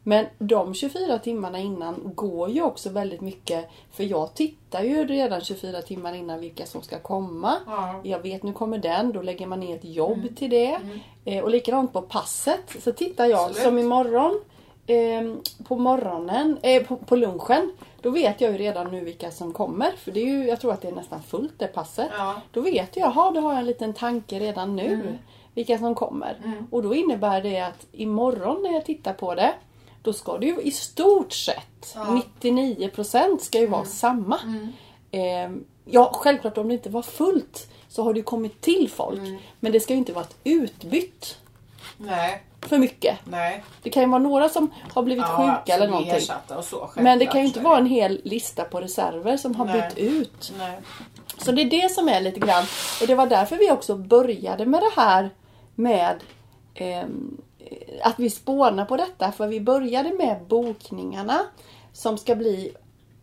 Men 0.04 0.26
de 0.40 0.74
24 0.74 1.20
timmarna 1.20 1.60
innan 1.60 2.12
går 2.16 2.50
ju 2.50 2.62
också 2.62 2.90
väldigt 2.90 3.22
mycket 3.22 3.70
för 3.92 4.04
jag 4.04 4.34
tittar 4.34 4.84
ju 4.84 5.06
redan 5.08 5.42
24 5.42 5.82
timmar 5.82 6.14
innan 6.14 6.40
vilka 6.40 6.66
som 6.66 6.82
ska 6.82 7.00
komma. 7.00 7.56
Ja. 7.68 8.00
Jag 8.04 8.20
vet 8.20 8.44
nu 8.44 8.54
kommer 8.54 8.78
den, 8.78 9.12
då 9.12 9.22
lägger 9.22 9.48
man 9.48 9.60
ner 9.60 9.76
ett 9.76 9.86
jobb 9.86 10.36
till 10.36 10.50
det. 10.50 10.80
Eh, 11.26 11.44
och 11.44 11.50
likadant 11.50 11.94
på 11.94 12.02
passet 12.02 12.76
så 12.84 12.92
tittar 12.92 13.26
jag 13.26 13.40
Absolut. 13.40 13.64
som 13.64 13.80
imorgon 13.80 14.40
eh, 14.89 15.36
på 15.63 15.77
morgonen, 15.77 16.58
eh, 16.62 16.84
på, 16.84 16.96
på 16.98 17.15
lunchen. 17.15 17.72
Då 18.01 18.10
vet 18.10 18.41
jag 18.41 18.51
ju 18.51 18.58
redan 18.58 18.91
nu 18.91 19.03
vilka 19.03 19.31
som 19.31 19.53
kommer. 19.53 19.91
För 19.91 20.12
det 20.12 20.19
är 20.19 20.25
ju, 20.25 20.48
jag 20.48 20.62
tror 20.62 20.74
att 20.74 20.81
det 20.81 20.88
är 20.88 20.96
nästan 20.96 21.24
fullt 21.24 21.53
det 21.58 21.67
passet. 21.67 22.10
Ja. 22.17 22.41
Då 22.51 22.62
vet 22.62 22.98
jag, 22.98 23.10
jaha 23.10 23.31
då 23.31 23.41
har 23.41 23.51
jag 23.51 23.60
en 23.60 23.65
liten 23.65 23.93
tanke 23.93 24.39
redan 24.39 24.75
nu. 24.75 24.93
Mm. 24.93 25.17
Vilka 25.53 25.77
som 25.77 25.96
kommer. 25.96 26.62
Och 26.72 26.84
då 26.84 26.96
innebär 26.96 27.41
det 27.41 27.60
att 27.60 27.88
imorgon 27.91 28.63
när 28.63 28.74
jag 28.74 28.86
tittar 28.86 29.13
på 29.13 29.36
det. 29.36 29.53
Då 30.03 30.13
ska 30.13 30.38
det 30.38 30.46
ju 30.46 30.62
i 30.62 30.72
stort 30.72 31.34
sett, 31.34 31.96
Ja. 31.96 32.22
99% 32.41 33.38
ska 33.39 33.60
ju 33.60 33.67
vara 33.67 33.86
samma. 33.86 34.39
Eh, 35.12 35.51
ja, 35.86 36.12
självklart 36.13 36.58
om 36.58 36.67
det 36.67 36.74
inte 36.74 36.89
var 36.89 37.01
fullt 37.01 37.67
så 37.89 38.03
har 38.03 38.13
det 38.13 38.19
ju 38.19 38.24
kommit 38.24 38.62
till 38.62 38.89
folk. 38.89 39.22
Men 39.60 39.72
det 39.72 39.79
ska 39.79 39.93
ju 39.93 40.00
inte 40.00 40.13
vara 40.13 40.25
ett 40.25 40.38
utbytt 40.43 41.38
Nej, 41.98 42.43
för 42.62 42.78
mycket. 42.78 43.20
nej. 43.24 43.63
Det 43.84 43.89
kan 43.89 44.04
ju 44.04 44.10
vara 44.10 44.22
några 44.22 44.50
som 44.50 44.72
har 44.94 45.04
blivit 45.04 45.25
sjuka 45.25 45.75
eller 45.75 45.88
någonting. 45.88 46.22
så, 46.63 46.89
Men 46.96 47.20
det 47.20 47.25
kan 47.25 47.42
ju 47.42 47.48
inte 47.48 47.60
vara 47.60 47.78
en 47.78 47.86
hel 47.86 48.22
lista 48.24 48.63
på 48.63 48.82
reserver 48.82 49.38
som 49.38 49.56
har 49.56 49.66
Nej. 49.66 49.82
bytt 49.82 49.98
ut. 49.98 50.54
Nej. 50.58 50.80
Så 51.38 51.51
det 51.51 51.62
är 51.62 51.70
det 51.70 51.92
som 51.92 52.10
är 52.10 52.22
lite 52.22 52.39
grann. 52.39 52.63
Och 53.01 53.08
det 53.08 53.16
var 53.16 53.28
därför 53.28 53.56
vi 53.56 53.72
också 53.72 53.96
började 53.96 54.66
med 54.66 54.82
det 54.82 55.01
här 55.01 55.30
med 55.75 56.16
ehm, 56.75 57.38
att 58.04 58.20
vi 58.20 58.30
spånar 58.30 58.86
på 58.86 58.98
detta. 58.98 59.32
För 59.32 59.48
vi 59.48 59.62
började 59.62 60.13
med 60.13 60.46
bokningarna 60.48 61.42
som 61.94 62.18
ska 62.18 62.36
bli 62.36 62.72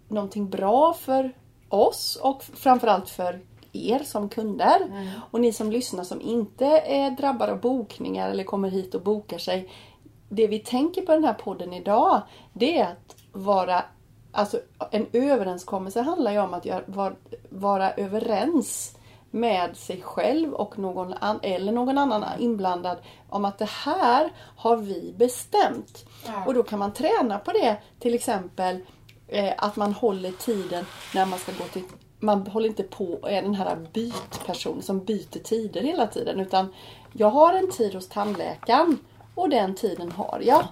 någonting 0.09 0.51
bra 0.51 0.95
för 0.95 1.33
oss 1.69 2.19
och 2.23 2.45
framförallt 2.55 3.11
för 3.11 3.41
er 3.77 3.99
som 3.99 4.29
kunder. 4.29 5.07
Och 5.31 5.41
ni 5.41 5.53
som 5.53 5.73
lyssnar 5.73 6.05
som 6.05 6.21
inte 6.21 6.67
är 6.67 7.11
drabbade 7.11 7.53
av 7.53 7.61
bokningar 7.61 8.31
eller 8.31 8.45
kommer 8.45 8.69
hit 8.69 8.95
och 8.95 9.03
bokar 9.03 9.39
sig. 9.39 9.71
Det 10.29 10.47
vi 10.47 10.59
tänker 10.59 11.03
på 11.03 11.13
den 11.13 11.25
här 11.25 11.35
podden 11.35 11.73
idag 11.73 12.23
det 12.53 12.79
är 12.79 12.85
att 12.85 13.17
vara 13.33 13.85
Alltså 14.33 14.61
en 14.91 15.07
överenskommelse 15.13 16.01
handlar 16.01 16.33
ju 16.33 16.39
om 16.39 16.55
att 16.55 16.65
göra, 16.65 16.83
vara, 16.87 17.15
vara 17.49 17.93
överens 17.93 18.97
med 19.31 19.77
sig 19.77 20.03
själv 20.03 20.53
och 20.53 20.79
någon 20.79 21.13
an, 21.13 21.39
eller 21.43 21.73
någon 21.73 21.99
annan 21.99 22.25
inblandad 22.39 22.99
om 23.29 23.45
att 23.45 23.59
det 23.59 23.69
här 23.71 24.33
har 24.57 24.77
vi 24.77 25.15
bestämt. 25.17 26.05
Ja. 26.27 26.45
Och 26.47 26.55
då 26.55 26.63
kan 26.63 26.79
man 26.79 26.93
träna 26.93 27.39
på 27.39 27.53
det. 27.53 27.77
Till 28.01 28.15
exempel 28.15 28.81
eh, 29.29 29.53
att 29.59 29.77
man 29.77 29.93
håller 29.93 30.33
tiden 30.33 30.85
när 31.15 31.27
man 31.27 31.39
ska 31.39 31.53
gå 31.53 31.65
till 31.65 31.83
man 32.19 32.47
håller 32.47 32.69
inte 32.69 32.83
på 32.83 33.05
och 33.05 33.31
är 33.31 33.43
den 33.43 33.55
här 33.55 33.77
bytpersonen 33.93 34.83
som 34.83 35.05
byter 35.05 35.43
tider 35.45 35.81
hela 35.81 36.07
tiden. 36.07 36.41
Utan 36.41 36.75
jag 37.13 37.31
har 37.31 37.55
en 37.55 37.71
tid 37.71 37.95
hos 37.95 38.09
tandläkaren 38.09 38.99
och 39.35 39.49
den 39.49 39.75
tiden 39.75 40.13
har 40.13 40.43
jag. 40.45 40.65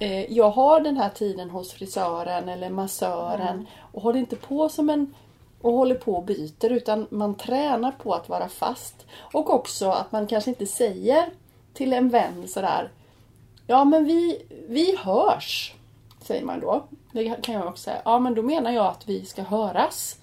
Eh, 0.00 0.32
jag 0.32 0.50
har 0.50 0.80
den 0.80 0.96
här 0.96 1.10
tiden 1.10 1.50
hos 1.50 1.72
frisören 1.72 2.48
eller 2.48 2.70
massören 2.70 3.66
och 3.92 4.02
håller 4.02 4.18
inte 4.18 4.36
på 4.36 4.68
som 4.68 4.90
en 4.90 5.14
och 5.60 5.72
håller 5.72 5.94
på 5.94 6.14
och 6.14 6.24
byter 6.24 6.72
utan 6.72 7.06
man 7.10 7.34
tränar 7.34 7.92
på 7.92 8.14
att 8.14 8.28
vara 8.28 8.48
fast. 8.48 9.06
Och 9.32 9.50
också 9.54 9.90
att 9.90 10.12
man 10.12 10.26
kanske 10.26 10.50
inte 10.50 10.66
säger 10.66 11.30
till 11.74 11.92
en 11.92 12.08
vän 12.08 12.48
sådär 12.48 12.90
Ja 13.70 13.84
men 13.84 14.04
vi, 14.04 14.42
vi 14.68 14.96
hörs. 14.96 15.74
Säger 16.22 16.44
man 16.44 16.60
då. 16.60 16.84
Det 17.12 17.42
kan 17.42 17.54
jag 17.54 17.66
också 17.66 17.82
säga. 17.82 18.02
Ja 18.04 18.18
men 18.18 18.34
då 18.34 18.42
menar 18.42 18.70
jag 18.70 18.86
att 18.86 19.08
vi 19.08 19.24
ska 19.24 19.42
höras. 19.42 20.19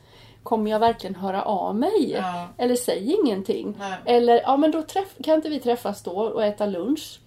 Kommer 0.48 0.72
jag 0.72 0.80
verkligen 0.80 1.16
höra 1.16 1.42
av 1.42 1.76
mig? 1.76 2.12
Ja. 2.12 2.48
Eller 2.58 2.76
säg 2.76 3.14
ingenting. 3.14 3.76
Nej. 3.80 3.98
Eller 4.06 4.42
ja 4.42 4.58
men 4.58 4.72
då 4.72 4.82
träff, 4.82 5.16
kan 5.24 5.36
inte 5.36 5.50
vi 5.50 5.60
träffas 5.60 6.04
då 6.04 6.12
och 6.12 6.44
äta 6.44 6.66
lunch? 6.66 7.20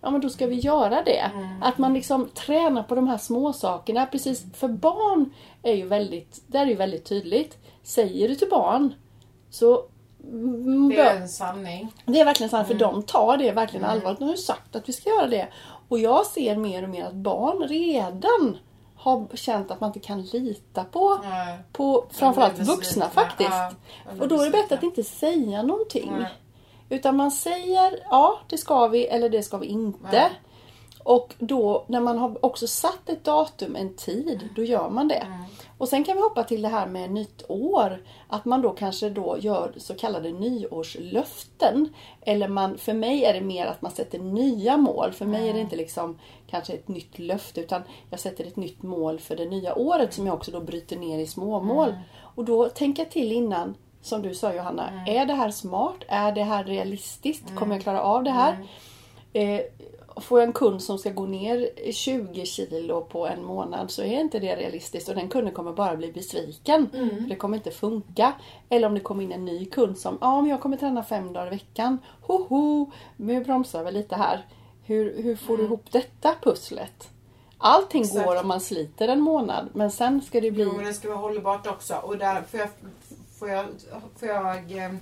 Ja 0.00 0.10
men 0.10 0.20
då 0.20 0.28
ska 0.28 0.46
vi 0.46 0.54
göra 0.56 1.02
det. 1.02 1.30
Att 1.60 1.78
man 1.78 1.94
liksom 1.94 2.28
tränar 2.28 2.82
på 2.82 2.94
de 2.94 3.08
här 3.08 3.18
små 3.18 3.52
sakerna. 3.52 4.06
Precis, 4.06 4.44
för 4.54 4.68
barn 4.68 5.34
är 5.62 5.72
ju 5.72 5.86
väldigt, 5.86 6.42
där 6.46 6.60
är 6.60 6.66
ju 6.66 6.74
väldigt 6.74 7.04
tydligt. 7.04 7.58
Säger 7.82 8.28
du 8.28 8.34
till 8.34 8.50
barn 8.50 8.94
så 9.50 9.84
mm, 10.24 10.88
Det 10.88 11.00
är 11.00 11.20
en 11.20 11.28
sanning. 11.28 11.92
det 12.06 12.20
är 12.20 12.24
verkligen 12.24 12.50
sant 12.50 12.68
för 12.68 12.74
de 12.74 13.02
tar 13.02 13.36
det 13.36 13.52
verkligen 13.52 13.84
allvarligt. 13.84 14.18
De 14.18 14.24
har 14.24 14.32
ju 14.32 14.36
sagt 14.36 14.76
att 14.76 14.88
vi 14.88 14.92
ska 14.92 15.10
göra 15.10 15.26
det. 15.26 15.48
Och 15.88 15.98
jag 15.98 16.26
ser 16.26 16.56
mer 16.56 16.82
och 16.82 16.88
mer 16.88 17.04
att 17.04 17.14
barn 17.14 17.68
redan 17.68 18.56
har 19.04 19.36
känt 19.36 19.70
att 19.70 19.80
man 19.80 19.88
inte 19.88 20.00
kan 20.00 20.22
lita 20.22 20.84
på, 20.84 21.20
Nej. 21.22 21.58
på 21.72 22.04
framförallt 22.10 22.58
vuxna 22.58 23.08
faktiskt. 23.08 23.50
Ja, 23.50 23.70
och 24.20 24.28
då 24.28 24.40
är 24.40 24.44
det 24.44 24.50
bättre 24.50 24.74
att 24.74 24.82
inte 24.82 25.04
säga 25.04 25.62
någonting. 25.62 26.12
Nej. 26.18 26.32
Utan 26.88 27.16
man 27.16 27.30
säger 27.30 27.98
ja, 28.10 28.38
det 28.48 28.58
ska 28.58 28.88
vi 28.88 29.06
eller 29.06 29.28
det 29.28 29.42
ska 29.42 29.58
vi 29.58 29.66
inte. 29.66 29.98
Nej. 30.12 30.30
Och 31.04 31.34
då 31.38 31.84
när 31.88 32.00
man 32.00 32.18
har 32.18 32.44
också 32.44 32.66
satt 32.66 33.08
ett 33.08 33.24
datum, 33.24 33.76
en 33.76 33.94
tid, 33.94 34.48
då 34.56 34.62
gör 34.62 34.90
man 34.90 35.08
det. 35.08 35.14
Mm. 35.14 35.44
Och 35.78 35.88
sen 35.88 36.04
kan 36.04 36.16
vi 36.16 36.22
hoppa 36.22 36.44
till 36.44 36.62
det 36.62 36.68
här 36.68 36.86
med 36.86 37.10
nytt 37.10 37.42
år. 37.48 38.02
Att 38.28 38.44
man 38.44 38.62
då 38.62 38.70
kanske 38.70 39.10
då 39.10 39.38
gör 39.38 39.74
så 39.76 39.94
kallade 39.94 40.32
nyårslöften. 40.32 41.88
Eller 42.20 42.48
man, 42.48 42.78
för 42.78 42.92
mig 42.92 43.24
är 43.24 43.34
det 43.34 43.40
mer 43.40 43.66
att 43.66 43.82
man 43.82 43.92
sätter 43.92 44.18
nya 44.18 44.76
mål. 44.76 45.12
För 45.12 45.26
mig 45.26 45.48
är 45.48 45.54
det 45.54 45.60
inte 45.60 45.76
liksom 45.76 46.18
kanske 46.46 46.72
ett 46.72 46.88
nytt 46.88 47.18
löfte 47.18 47.60
utan 47.60 47.82
jag 48.10 48.20
sätter 48.20 48.44
ett 48.44 48.56
nytt 48.56 48.82
mål 48.82 49.18
för 49.18 49.36
det 49.36 49.46
nya 49.46 49.74
året 49.74 50.14
som 50.14 50.26
jag 50.26 50.34
också 50.34 50.50
då 50.50 50.60
bryter 50.60 50.96
ner 50.96 51.18
i 51.18 51.26
småmål. 51.26 51.94
Och 52.34 52.44
då 52.44 52.68
tänker 52.68 53.02
jag 53.02 53.10
till 53.12 53.32
innan, 53.32 53.74
som 54.02 54.22
du 54.22 54.34
sa 54.34 54.54
Johanna, 54.54 55.04
är 55.06 55.26
det 55.26 55.34
här 55.34 55.50
smart? 55.50 55.96
Är 56.08 56.32
det 56.32 56.42
här 56.42 56.64
realistiskt? 56.64 57.54
Kommer 57.54 57.74
jag 57.74 57.82
klara 57.82 58.02
av 58.02 58.24
det 58.24 58.30
här? 58.30 58.66
Eh, 59.32 59.60
får 60.16 60.40
jag 60.40 60.46
en 60.46 60.52
kund 60.52 60.82
som 60.82 60.98
ska 60.98 61.10
gå 61.10 61.26
ner 61.26 61.70
20 61.92 62.46
kilo 62.46 63.00
på 63.00 63.26
en 63.26 63.44
månad 63.44 63.90
så 63.90 64.02
är 64.02 64.20
inte 64.20 64.38
det 64.38 64.56
realistiskt 64.56 65.08
och 65.08 65.14
den 65.14 65.28
kunden 65.28 65.54
kommer 65.54 65.72
bara 65.72 65.96
bli 65.96 66.12
besviken. 66.12 66.88
För 66.90 67.28
det 67.28 67.36
kommer 67.36 67.56
inte 67.56 67.70
funka. 67.70 68.32
Eller 68.68 68.86
om 68.88 68.94
det 68.94 69.00
kommer 69.00 69.24
in 69.24 69.32
en 69.32 69.44
ny 69.44 69.66
kund 69.66 69.98
som, 69.98 70.18
ja 70.20 70.40
men 70.40 70.50
jag 70.50 70.60
kommer 70.60 70.76
träna 70.76 71.02
fem 71.02 71.32
dagar 71.32 71.46
i 71.46 71.50
veckan. 71.50 71.98
Hoho! 72.20 72.90
Nu 73.16 73.44
bromsar 73.44 73.84
vi 73.84 73.92
lite 73.92 74.16
här. 74.16 74.46
Hur, 74.82 75.22
hur 75.22 75.36
får 75.36 75.56
du 75.56 75.64
ihop 75.64 75.84
detta 75.90 76.34
pusslet? 76.42 77.10
Allting 77.58 78.02
Exakt. 78.02 78.26
går 78.26 78.40
om 78.40 78.48
man 78.48 78.60
sliter 78.60 79.08
en 79.08 79.20
månad 79.20 79.68
men 79.72 79.90
sen 79.90 80.22
ska 80.22 80.40
det 80.40 80.50
bli... 80.50 80.62
Jo, 80.62 80.72
men 80.76 80.84
det 80.84 80.94
ska 80.94 81.08
vara 81.08 81.18
hållbart 81.18 81.66
också. 81.66 81.94
Och 81.94 82.18
där 82.18 82.42
får 82.42 82.60
jag, 82.60 82.68
får 83.38 83.48
jag, 83.48 83.66
får 84.16 84.28
jag 84.28 84.84
eh, 84.84 84.92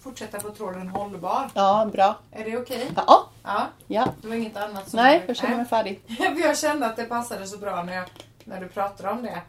fortsätta 0.00 0.40
på 0.40 0.50
tråden 0.50 0.88
hållbar. 0.88 1.50
Ja, 1.54 1.90
bra. 1.92 2.16
Är 2.30 2.44
det 2.44 2.56
okej? 2.56 2.90
Ja, 2.96 3.28
Ja, 3.42 3.66
ja. 3.86 4.08
det 4.22 4.28
var 4.28 4.34
inget 4.34 4.56
annat 4.56 4.90
som 4.90 4.96
Nej, 4.96 5.24
jag 5.26 5.36
känner 5.36 5.56
mig 5.56 5.66
färdig. 5.66 6.00
Jag 6.42 6.58
kände 6.58 6.86
att 6.86 6.96
det 6.96 7.04
passade 7.04 7.46
så 7.46 7.58
bra 7.58 7.82
när, 7.82 7.94
jag, 7.94 8.04
när 8.44 8.60
du 8.60 8.68
pratade 8.68 9.10
om 9.10 9.22
det. 9.22 9.42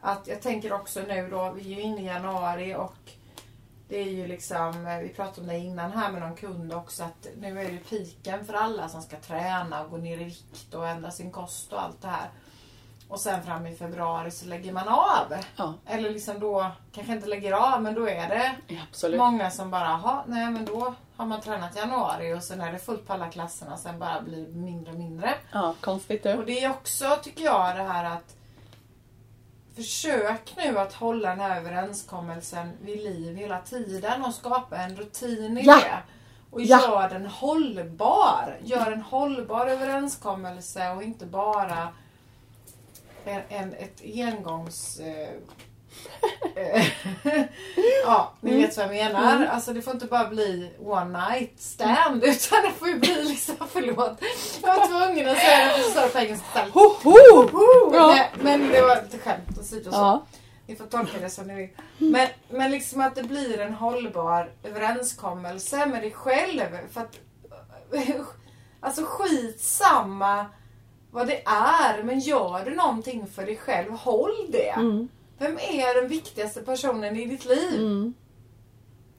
Att 0.00 0.26
jag 0.26 0.42
tänker 0.42 0.72
också 0.72 1.00
nu 1.00 1.28
då, 1.30 1.50
vi 1.50 1.72
är 1.72 1.76
ju 1.76 1.82
inne 1.82 2.00
i 2.00 2.04
januari 2.04 2.74
och 2.74 2.94
det 3.88 3.98
är 3.98 4.10
ju 4.10 4.26
liksom, 4.26 4.86
eh, 4.86 4.98
vi 4.98 5.08
pratade 5.08 5.40
om 5.40 5.46
det 5.46 5.58
innan 5.58 5.92
här 5.92 6.12
med 6.12 6.22
någon 6.22 6.36
kund 6.36 6.72
också, 6.72 7.04
att 7.04 7.26
nu 7.36 7.60
är 7.60 7.72
det 7.72 7.78
piken 7.78 8.46
för 8.46 8.54
alla 8.54 8.88
som 8.88 9.02
ska 9.02 9.16
träna 9.16 9.84
och 9.84 9.90
gå 9.90 9.96
ner 9.96 10.20
i 10.20 10.24
vikt 10.24 10.74
och 10.74 10.88
ändra 10.88 11.10
sin 11.10 11.30
kost 11.30 11.72
och 11.72 11.82
allt 11.82 12.02
det 12.02 12.08
här. 12.08 12.30
Och 13.08 13.20
sen 13.20 13.42
fram 13.42 13.66
i 13.66 13.76
februari 13.76 14.30
så 14.30 14.46
lägger 14.46 14.72
man 14.72 14.88
av. 14.88 15.34
Ja, 15.56 15.74
Eller 15.86 16.10
liksom 16.10 16.40
då, 16.40 16.66
kanske 16.92 17.12
inte 17.12 17.28
lägger 17.28 17.52
av, 17.52 17.82
men 17.82 17.94
då 17.94 18.08
är 18.08 18.28
det 18.28 18.52
ja, 18.66 19.08
många 19.18 19.50
som 19.50 19.70
bara, 19.70 19.88
ha 19.88 20.24
nej 20.26 20.50
men 20.50 20.64
då 20.64 20.94
har 21.16 21.26
man 21.26 21.40
tränat 21.40 21.76
i 21.76 21.78
januari 21.78 22.34
och 22.34 22.42
sen 22.42 22.60
är 22.60 22.72
det 22.72 22.78
fullt 22.78 23.06
på 23.06 23.12
alla 23.12 23.28
klasserna, 23.28 23.76
sen 23.76 23.98
bara 23.98 24.20
blir 24.20 24.48
mindre 24.48 24.92
och 24.92 24.98
mindre. 24.98 25.34
Ja, 25.52 25.74
konstigt 25.80 26.26
Och 26.26 26.36
du. 26.36 26.44
det 26.44 26.64
är 26.64 26.70
också, 26.70 27.18
tycker 27.22 27.44
jag, 27.44 27.76
det 27.76 27.82
här 27.82 28.04
att 28.04 28.32
Försök 29.76 30.54
nu 30.56 30.78
att 30.78 30.92
hålla 30.94 31.28
den 31.28 31.40
här 31.40 31.56
överenskommelsen 31.60 32.72
vid 32.82 32.98
liv 33.04 33.36
hela 33.36 33.60
tiden 33.60 34.24
och 34.24 34.34
skapa 34.34 34.76
en 34.76 34.96
rutin 34.96 35.58
i 35.58 35.64
Ja. 35.64 35.74
det. 35.76 35.98
Och 36.50 36.60
Ja. 36.62 36.80
gör 36.80 37.08
den 37.08 37.26
hållbar. 37.26 38.58
Gör 38.62 38.92
en 38.92 39.02
hållbar 39.02 39.66
överenskommelse 39.66 40.90
och 40.90 41.02
inte 41.02 41.26
bara 41.26 41.88
en, 43.48 43.74
ett 43.74 44.02
engångs... 44.04 45.00
Eh, 45.00 45.28
eh, 46.56 46.84
ja, 48.04 48.32
ni 48.40 48.50
Mm. 48.50 48.62
vet 48.62 48.76
vad 48.76 48.86
jag 48.86 48.92
menar. 48.94 49.46
Alltså 49.46 49.72
det 49.72 49.82
får 49.82 49.92
inte 49.94 50.06
bara 50.06 50.28
bli 50.28 50.70
one 50.80 51.28
night 51.30 51.60
stand 51.60 52.24
utan 52.24 52.62
det 52.62 52.70
får 52.78 52.88
ju 52.88 52.98
bli 52.98 53.24
liksom, 53.24 53.54
förlåt. 53.72 54.22
Jag 54.62 54.76
var 54.76 54.86
tvungen 54.86 55.28
att 55.28 55.38
säga 55.38 55.66
det 55.76 55.82
för 55.82 56.00
så 56.02 56.08
på 56.08 56.18
engelska 56.18 56.46
istället. 56.48 56.74
Hoho! 56.74 57.48
Woho! 57.52 57.94
Ja. 57.94 58.06
Nej, 58.14 58.30
Men 58.42 58.68
det 58.68 58.80
var 58.82 59.02
lite 59.02 59.18
skämt 59.18 59.58
och 59.58 59.64
så. 59.64 59.76
Ja, 59.92 60.26
Ni 60.66 60.76
får 60.76 60.86
tolka 60.86 61.18
det 61.20 61.30
som 61.30 61.46
ni 61.46 61.54
vill. 61.54 61.68
Men, 61.98 62.28
men 62.50 62.70
liksom 62.70 63.00
att 63.00 63.14
det 63.14 63.22
blir 63.22 63.60
en 63.60 63.74
hållbar 63.74 64.50
överenskommelse 64.62 65.86
med 65.86 66.02
dig 66.02 66.10
själv. 66.12 66.60
För 66.92 67.00
att, 67.00 67.16
alltså 68.80 69.02
skitsamma 69.06 70.46
vad 71.10 71.26
det 71.26 71.42
är. 71.46 72.02
Men 72.02 72.18
gör 72.20 72.64
du 72.64 72.74
någonting 72.74 73.26
för 73.34 73.46
dig 73.46 73.56
själv, 73.56 73.92
håll 73.92 74.34
det. 74.48 74.68
mm, 74.70 75.08
Vem 75.38 75.58
är 75.58 76.00
den 76.00 76.08
viktigaste 76.10 76.60
personen 76.60 77.16
i 77.16 77.24
ditt 77.26 77.44
liv? 77.44 77.74
mm. 77.74 78.14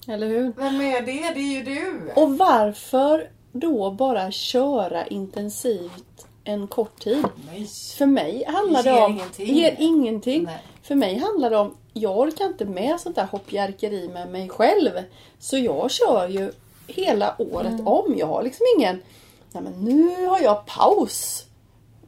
Eller 0.07 0.27
hur? 0.27 0.53
Vem 0.57 0.81
är 0.81 1.01
det? 1.01 1.33
Det 1.33 1.39
är 1.39 1.53
ju 1.53 1.63
du. 1.63 2.11
Och 2.15 2.37
varför 2.37 3.29
då 3.51 3.91
bara 3.91 4.31
köra 4.31 5.07
intensivt 5.07 6.27
en 6.43 6.67
kort 6.67 6.99
tid? 7.03 7.25
Nej. 7.47 7.67
För 7.97 8.05
mig 8.05 8.43
handlar 8.47 8.83
Det 8.83 8.89
det 8.91 9.01
om... 9.03 9.11
ingenting. 9.11 9.55
ger 9.55 9.75
ingenting. 9.79 10.43
Nej. 10.43 10.63
För 10.83 10.95
mig 10.95 11.17
handlar 11.17 11.49
det 11.49 11.57
om, 11.57 11.75
jag 11.93 12.19
orkar 12.19 12.45
inte 12.45 12.65
med 12.65 12.99
sånt 12.99 13.15
där 13.15 13.25
hoppjerkeri 13.31 14.07
med 14.13 14.29
mig 14.31 14.49
själv. 14.49 14.91
Så 15.39 15.57
jag 15.57 15.91
kör 15.91 16.27
ju 16.27 16.51
hela 16.87 17.35
året 17.41 17.67
Mm. 17.73 17.87
om. 17.87 18.15
Jag 18.17 18.27
har 18.27 18.43
liksom 18.43 18.65
ingen, 18.77 19.01
nej 19.51 19.63
men 19.63 19.73
nu 19.85 20.25
har 20.27 20.39
jag 20.39 20.65
paus. 20.65 21.43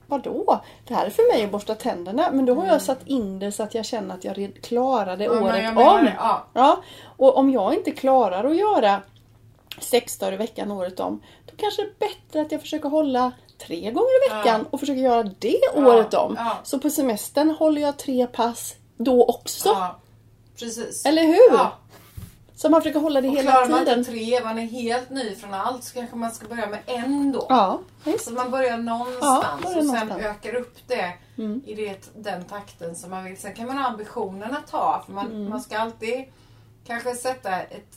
Vadå? 0.09 0.61
Det 0.87 0.93
här 0.93 1.05
är 1.05 1.09
för 1.09 1.33
mig 1.33 1.43
att 1.45 1.51
borsta 1.51 1.75
tänderna. 1.75 2.31
Men 2.31 2.45
då 2.45 2.53
har 2.55 2.65
jag 2.67 2.81
satt 2.81 3.07
in 3.07 3.39
det 3.39 3.51
så 3.51 3.63
att 3.63 3.75
jag 3.75 3.85
känner 3.85 4.15
att 4.15 4.23
jag 4.23 4.37
Mm. 4.37 5.43
Ja, 5.43 5.91
året 5.93 5.99
om. 5.99 6.05
det, 6.05 6.13
ja. 6.17 6.45
Ja, 6.53 6.83
och 7.17 7.37
om 7.37 7.49
jag 7.51 7.73
inte 7.73 7.91
klarar 7.91 8.43
att 8.43 8.57
göra 8.57 9.01
sex 9.79 10.17
dagar 10.17 10.33
i 10.33 10.37
veckan 10.37 10.71
året 10.71 10.99
om. 10.99 11.21
Då 11.45 11.53
kanske 11.57 11.81
det 11.81 11.87
är 12.05 12.09
bättre 12.09 12.41
att 12.41 12.51
jag 12.51 12.61
försöker 12.61 12.89
hålla 12.89 13.31
tre 13.67 13.91
gånger 13.91 14.27
i 14.27 14.29
veckan 14.35 14.59
Ja. 14.61 14.67
och 14.71 14.79
försöker 14.79 15.01
göra 15.01 15.23
det 15.39 15.59
året 15.75 16.13
om. 16.13 16.37
Så 16.63 16.79
på 16.79 16.89
semestern 16.89 17.49
håller 17.51 17.81
jag 17.81 17.97
tre 17.97 18.27
pass 18.27 18.75
då 18.97 19.25
också. 19.25 19.69
Precis. 20.59 21.05
Eller 21.05 21.23
hur? 21.23 21.57
Ja. 21.57 21.71
Så 22.61 22.69
man 22.69 22.81
försöker 22.81 22.99
hålla 22.99 23.21
det 23.21 23.27
Och 23.29 23.35
hela 23.35 23.51
klarar 23.51 23.69
man 23.69 23.79
tiden. 23.85 24.03
tre, 24.05 24.43
man 24.43 24.57
är 24.59 24.65
helt 24.65 25.09
ny 25.09 25.35
från 25.35 25.53
allt, 25.53 25.83
så 25.83 25.93
kanske 25.93 26.15
man 26.15 26.31
ska 26.31 26.47
börja 26.47 26.67
med 26.69 26.79
en 26.85 27.31
då. 27.31 27.45
Ja. 27.49 27.79
Så 28.19 28.33
man 28.33 28.51
börjar 28.51 28.77
någonstans 28.77 29.19
Ja, 29.21 29.57
börjar 29.63 29.77
och 29.77 29.83
sen 29.85 29.87
någonstans. 30.07 30.21
ökar 30.23 30.55
upp 30.55 30.77
det 30.87 31.13
Mm. 31.37 31.61
i 31.65 31.75
det, 31.75 32.09
den 32.15 32.45
takten 32.45 32.95
som 32.95 33.09
man 33.09 33.23
vill. 33.23 33.37
Sen 33.37 33.53
kan 33.53 33.67
man 33.67 33.77
ha 33.77 33.85
ambitionen 33.87 34.55
att 34.55 34.67
ta, 34.67 35.03
för 35.05 35.13
man, 35.13 35.25
Mm. 35.25 35.49
man 35.49 35.61
ska 35.61 35.77
alltid 35.79 36.25
kanske 36.87 37.15
sätta 37.15 37.61
ett 37.61 37.95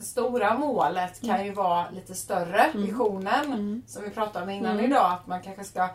Stora 0.00 0.58
målet 0.58 1.20
kan 1.20 1.44
ju 1.44 1.52
vara 1.52 1.90
lite 1.90 2.14
större, 2.14 2.70
visionen 2.74 3.44
Mm. 3.44 3.82
som 3.86 4.02
vi 4.02 4.10
pratade 4.10 4.44
om 4.44 4.50
innan 4.50 4.72
Mm. 4.72 4.84
idag. 4.84 5.12
Att 5.12 5.26
man 5.26 5.42
kanske 5.42 5.64
ska 5.64 5.88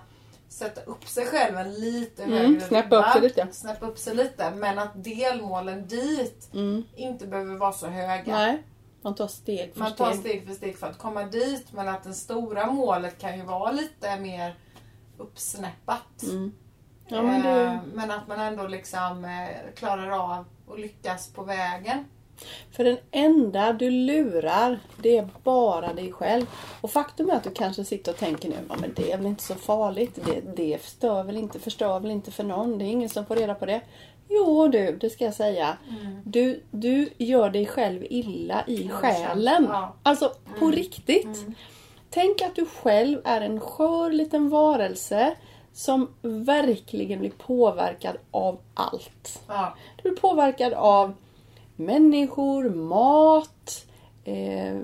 sätta 0.49 0.81
upp 0.81 1.07
sig 1.07 1.25
själv 1.25 1.57
en 1.57 1.73
lite 1.73 2.23
Mm, 2.23 2.37
högre 2.37 2.61
snäppa 2.61 2.95
upp 2.95 3.11
sig 3.13 3.21
lite. 3.21 3.47
Snäppa 3.51 3.85
upp 3.85 3.97
sig 3.97 4.15
lite. 4.15 4.51
Men 4.51 4.79
att 4.79 5.03
delmålen 5.03 5.87
dit 5.87 6.49
Mm. 6.53 6.83
inte 6.95 7.27
behöver 7.27 7.55
vara 7.55 7.71
så 7.73 7.87
höga. 7.87 8.23
Nej, 8.35 8.63
man 9.01 9.15
tar 9.15 9.27
steg 9.27 9.73
för 9.73 9.79
Man 9.79 9.95
tar 9.95 10.11
steg. 10.11 10.19
steg 10.19 10.47
för 10.47 10.53
steg 10.53 10.77
för 10.77 10.87
att 10.87 10.97
komma 10.97 11.23
dit 11.23 11.71
men 11.73 11.87
att 11.87 12.03
det 12.03 12.13
stora 12.13 12.71
målet 12.71 13.17
kan 13.19 13.37
ju 13.37 13.43
vara 13.43 13.71
lite 13.71 14.19
mer 14.19 14.55
uppsnäppat. 15.17 16.23
Mm. 16.23 16.51
Ja, 17.07 17.21
men 17.21 17.35
Eh, 17.35 17.43
det, 17.53 17.79
men 17.93 18.11
att 18.11 18.27
man 18.27 18.39
ändå 18.39 18.67
liksom 18.67 19.25
eh, 19.25 19.73
klarar 19.75 20.09
av 20.37 20.45
och 20.67 20.79
lyckas 20.79 21.27
på 21.27 21.43
vägen. 21.43 22.05
För 22.71 22.83
den 22.83 22.97
enda 23.11 23.73
du 23.73 23.89
lurar, 23.89 24.79
det 25.01 25.17
är 25.17 25.29
bara 25.43 25.93
dig 25.93 26.11
själv. 26.11 26.45
Och 26.81 26.91
faktum 26.91 27.29
är 27.29 27.33
att 27.33 27.43
du 27.43 27.51
kanske 27.51 27.85
sitter 27.85 28.11
och 28.11 28.17
tänker 28.17 28.49
nu, 28.49 28.55
ja 28.69 28.75
men 28.79 28.93
det 28.95 29.11
är 29.11 29.17
väl 29.17 29.25
inte 29.25 29.43
så 29.43 29.55
farligt. 29.55 30.19
Det, 30.25 30.55
det 30.55 30.83
stör 30.83 31.23
väl 31.23 31.37
inte, 31.37 31.59
förstör 31.59 31.99
väl 31.99 32.11
inte 32.11 32.31
för 32.31 32.43
någon. 32.43 32.77
Det 32.77 32.85
är 32.85 32.87
ingen 32.87 33.09
som 33.09 33.25
får 33.25 33.35
reda 33.35 33.55
på 33.55 33.65
det. 33.65 33.81
Jo 34.29 34.67
du, 34.67 34.97
det 35.01 35.09
ska 35.09 35.25
jag 35.25 35.33
säga. 35.33 35.77
Du, 36.23 36.63
du 36.71 37.09
gör 37.17 37.49
dig 37.49 37.65
själv 37.65 38.05
illa 38.09 38.63
i 38.67 38.89
själen. 38.89 39.67
Ja. 39.69 39.95
Alltså 40.03 40.33
på 40.59 40.71
riktigt. 40.71 41.45
Tänk 42.09 42.41
att 42.41 42.55
du 42.55 42.65
själv 42.65 43.21
är 43.23 43.41
en 43.41 43.59
skör 43.59 44.11
liten 44.11 44.49
varelse 44.49 45.35
som 45.73 46.09
verkligen 46.21 47.19
blir 47.19 47.31
påverkad 47.31 48.17
av 48.31 48.59
allt. 48.73 49.41
Ja. 49.47 49.75
Du 49.95 50.09
blir 50.09 50.21
påverkad 50.21 50.73
av 50.73 51.13
människor, 51.77 52.69
mat, 52.69 53.85
eh, 54.23 54.77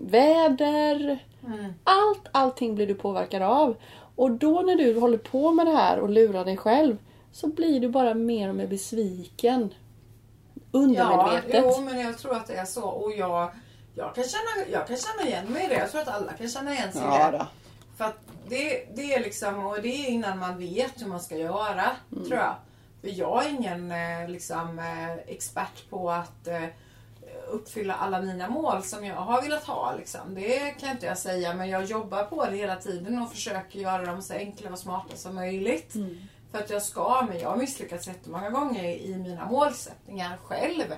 väder. 0.00 1.24
Mm. 1.46 1.72
Allt, 1.84 2.28
allting 2.32 2.74
blir 2.74 2.86
du 2.86 2.94
påverkad 2.94 3.42
av. 3.42 3.76
Och 4.16 4.30
då 4.30 4.60
när 4.62 4.76
du 4.76 5.00
håller 5.00 5.18
på 5.18 5.52
med 5.52 5.66
det 5.66 5.72
här 5.72 5.98
och 5.98 6.08
lurar 6.10 6.44
dig 6.44 6.56
själv 6.56 6.96
så 7.32 7.46
blir 7.46 7.80
du 7.80 7.88
bara 7.88 8.14
mer 8.14 8.48
och 8.48 8.54
mer 8.54 8.66
besviken. 8.66 9.74
Ja, 10.54 10.60
Undermedvetet. 10.78 11.64
jo, 11.78 11.80
men 11.84 12.00
jag 12.00 12.18
tror 12.18 12.36
att 12.36 12.46
det 12.46 12.54
är 12.54 12.64
så. 12.64 12.82
Och 12.84 13.12
jag, 13.12 13.48
jag, 13.94 14.14
kan 14.14 14.24
känna, 14.24 14.66
jag 14.72 14.86
kan 14.86 14.96
känna 14.96 15.28
igen 15.30 15.46
mig 15.52 15.64
i 15.64 15.68
det. 15.68 15.74
Jag 15.74 15.90
tror 15.90 16.00
att 16.00 16.08
alla 16.08 16.32
kan 16.32 16.48
känna 16.48 16.72
igen 16.74 16.92
sig 16.92 17.00
i 17.00 17.04
Ja, 17.04 17.30
det. 17.30 17.38
då. 17.38 17.46
För 17.96 18.12
det, 18.48 18.86
det 18.94 19.14
är 19.14 19.20
liksom, 19.20 19.66
och 19.66 19.76
det 19.82 19.88
är 19.88 20.08
innan 20.10 20.38
man 20.38 20.58
vet 20.58 21.02
hur 21.02 21.06
man 21.06 21.20
ska 21.20 21.36
göra, 21.36 21.84
Mm. 22.12 22.24
tror 22.28 22.38
jag. 22.40 22.54
För 23.04 23.10
jag 23.18 23.44
är 23.44 23.48
ingen 23.50 23.92
eh, 23.92 24.28
liksom, 24.28 24.78
eh, 24.78 25.14
expert 25.34 25.90
på 25.90 26.10
att 26.10 26.46
eh, 26.46 26.64
uppfylla 27.50 27.94
alla 27.94 28.20
mina 28.20 28.48
mål 28.50 28.82
som 28.82 29.04
jag 29.04 29.14
har 29.14 29.42
velat 29.42 29.64
ha. 29.64 29.94
Liksom. 29.98 30.34
Det 30.34 30.70
kan 30.70 30.90
inte 30.90 31.06
jag 31.06 31.18
säga, 31.18 31.54
men 31.54 31.68
jag 31.68 31.84
jobbar 31.84 32.24
på 32.24 32.44
det 32.46 32.56
hela 32.56 32.76
tiden 32.76 33.22
och 33.22 33.30
försöker 33.30 33.78
göra 33.78 34.04
dem 34.04 34.22
så 34.22 34.34
enkla 34.34 34.70
och 34.70 34.78
smarta 34.78 35.16
som 35.16 35.34
möjligt. 35.34 35.94
Mm. 35.94 36.18
För 36.52 36.58
att 36.58 36.70
jag 36.70 36.82
ska, 36.82 37.26
men 37.28 37.38
jag 37.38 37.50
har 37.50 37.56
misslyckats 37.56 38.06
jättemånga 38.06 38.50
gånger 38.50 38.84
i 38.84 39.16
mina 39.18 39.46
målsättningar 39.46 40.36
själv. 40.44 40.94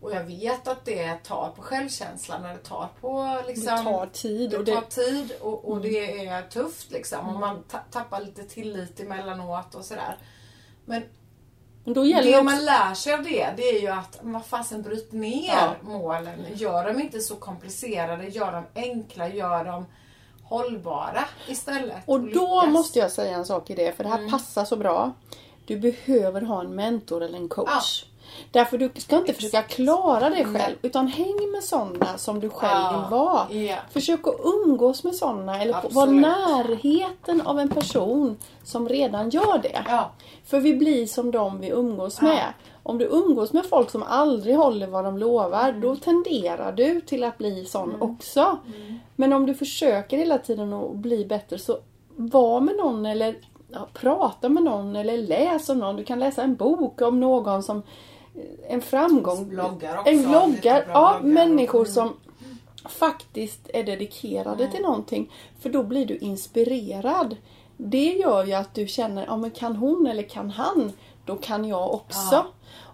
Och 0.00 0.12
jag 0.12 0.24
vet 0.24 0.68
att 0.68 0.84
det 0.84 1.14
tar 1.24 1.52
på 1.56 1.62
självkänslan 1.62 2.42
och 2.44 2.48
det 2.50 2.58
tar 2.62 2.88
på 3.00 3.42
liksom... 3.46 3.76
Det 3.76 3.82
tar 3.90 4.06
tid. 4.06 4.50
Det 4.50 4.58
Och 4.58 4.66
tar 4.66 4.72
det, 4.72 5.02
Mm. 5.10 5.18
tid 5.28 5.32
och, 5.40 5.70
och 5.70 5.80
det 5.80 6.26
är 6.26 6.42
tufft 6.42 6.90
liksom. 6.90 7.28
Och 7.28 7.40
man 7.40 7.62
ta- 7.62 7.84
tappar 7.90 8.20
lite 8.20 8.42
tillit 8.42 9.00
emellanåt 9.00 9.74
och 9.74 9.84
sådär. 9.84 10.16
Men 10.84 11.02
då 11.84 12.04
gäller 12.04 12.30
det 12.30 12.34
också, 12.38 12.44
man 12.44 12.64
lär 12.64 12.94
sig 12.94 13.12
av 13.14 13.22
det, 13.22 13.54
det 13.56 13.62
är 13.62 13.80
ju 13.80 13.88
att 13.88 14.18
vad 14.22 14.44
fasen 14.46 14.82
bryt 14.82 15.12
ner 15.12 15.48
Ja. 15.54 15.74
målen. 15.82 16.44
Gör 16.54 16.84
dem 16.84 17.00
inte 17.00 17.20
så 17.20 17.36
komplicerade, 17.36 18.28
gör 18.28 18.52
dem 18.52 18.64
enkla, 18.74 19.28
gör 19.28 19.64
dem 19.64 19.86
hållbara 20.42 21.24
istället. 21.48 21.96
och 22.06 22.20
då 22.20 22.66
måste 22.66 22.98
jag 22.98 23.10
säga 23.12 23.36
en 23.36 23.44
sak 23.46 23.70
i 23.70 23.74
det, 23.74 23.96
för 23.96 24.04
det 24.04 24.10
här 24.10 24.18
Mm. 24.18 24.30
passar 24.30 24.64
så 24.64 24.76
bra. 24.76 25.12
Du 25.66 25.78
behöver 25.80 26.40
ha 26.40 26.60
en 26.60 26.74
mentor 26.74 27.22
eller 27.22 27.38
en 27.38 27.48
coach. 27.48 28.04
Därför 28.52 28.78
du 28.78 28.90
ska 28.96 29.16
inte 29.16 29.32
försöka 29.32 29.62
klara 29.62 30.30
det 30.30 30.44
själv 30.44 30.76
utan 30.82 31.06
häng 31.08 31.50
med 31.52 31.64
sådana 31.64 32.18
som 32.18 32.40
du 32.40 32.48
själv 32.50 32.72
Ja, 32.72 32.90
vill 33.00 33.18
vara. 33.18 33.60
ja. 33.72 33.76
Försök 33.90 34.26
att 34.26 34.34
umgås 34.44 35.04
med 35.04 35.14
sådana 35.14 35.62
eller 35.62 35.74
Absolut. 35.74 35.94
vara 35.94 36.10
närheten 36.10 37.40
av 37.40 37.58
en 37.60 37.68
person 37.68 38.36
som 38.64 38.88
redan 38.88 39.30
gör 39.30 39.58
det. 39.62 39.82
Ja. 39.88 40.10
För 40.44 40.60
vi 40.60 40.74
blir 40.74 41.06
som 41.06 41.30
de 41.30 41.60
vi 41.60 41.68
umgås 41.68 42.20
med. 42.20 42.44
Om 42.82 42.98
du 42.98 43.04
umgås 43.04 43.52
med 43.52 43.66
folk 43.66 43.90
som 43.90 44.02
aldrig 44.02 44.56
håller 44.56 44.86
vad 44.86 45.04
de 45.04 45.18
lovar, 45.18 45.68
Mm. 45.68 45.80
då 45.80 45.96
tenderar 45.96 46.72
du 46.72 47.00
till 47.00 47.24
att 47.24 47.38
bli 47.38 47.64
sån 47.64 48.02
också. 48.02 48.40
Mm. 48.66 48.98
Men 49.16 49.32
om 49.32 49.46
du 49.46 49.54
försöker 49.54 50.16
hela 50.16 50.38
tiden 50.38 50.72
att 50.72 50.94
bli 50.94 51.24
bättre, 51.24 51.58
så 51.58 51.78
var 52.16 52.60
med 52.60 52.76
någon 52.76 53.06
eller 53.06 53.34
ja, 53.72 53.88
prata 53.92 54.48
med 54.48 54.62
någon 54.62 54.96
eller 54.96 55.18
läs 55.18 55.68
om 55.68 55.78
någon. 55.78 55.96
Du 55.96 56.04
kan 56.04 56.18
läsa 56.18 56.42
en 56.42 56.54
bok 56.56 57.00
om 57.00 57.20
någon 57.20 57.62
som 57.62 57.82
en 58.68 58.80
framgång. 58.82 59.48
Bloggar 59.48 59.98
också, 59.98 60.10
En 60.10 60.22
bloggar, 60.22 60.84
ja, 60.88 61.18
bloggar. 61.20 61.34
människor 61.34 61.80
Mm. 61.80 61.92
som 61.92 62.16
faktiskt 62.88 63.70
är 63.74 63.84
dedikerade 63.84 64.70
till 64.70 64.82
någonting. 64.82 65.32
För 65.60 65.70
då 65.70 65.82
blir 65.82 66.06
du 66.06 66.16
inspirerad. 66.16 67.36
Det 67.76 68.12
gör 68.12 68.44
ju 68.44 68.52
att 68.52 68.74
du 68.74 68.86
känner, 68.86 69.24
ja 69.26 69.36
men 69.36 69.50
kan 69.50 69.76
hon 69.76 70.06
eller 70.06 70.22
kan 70.22 70.50
han, 70.50 70.92
då 71.26 71.36
kan 71.36 71.64
jag 71.64 71.94
också. 71.94 72.34
Ja. 72.34 72.46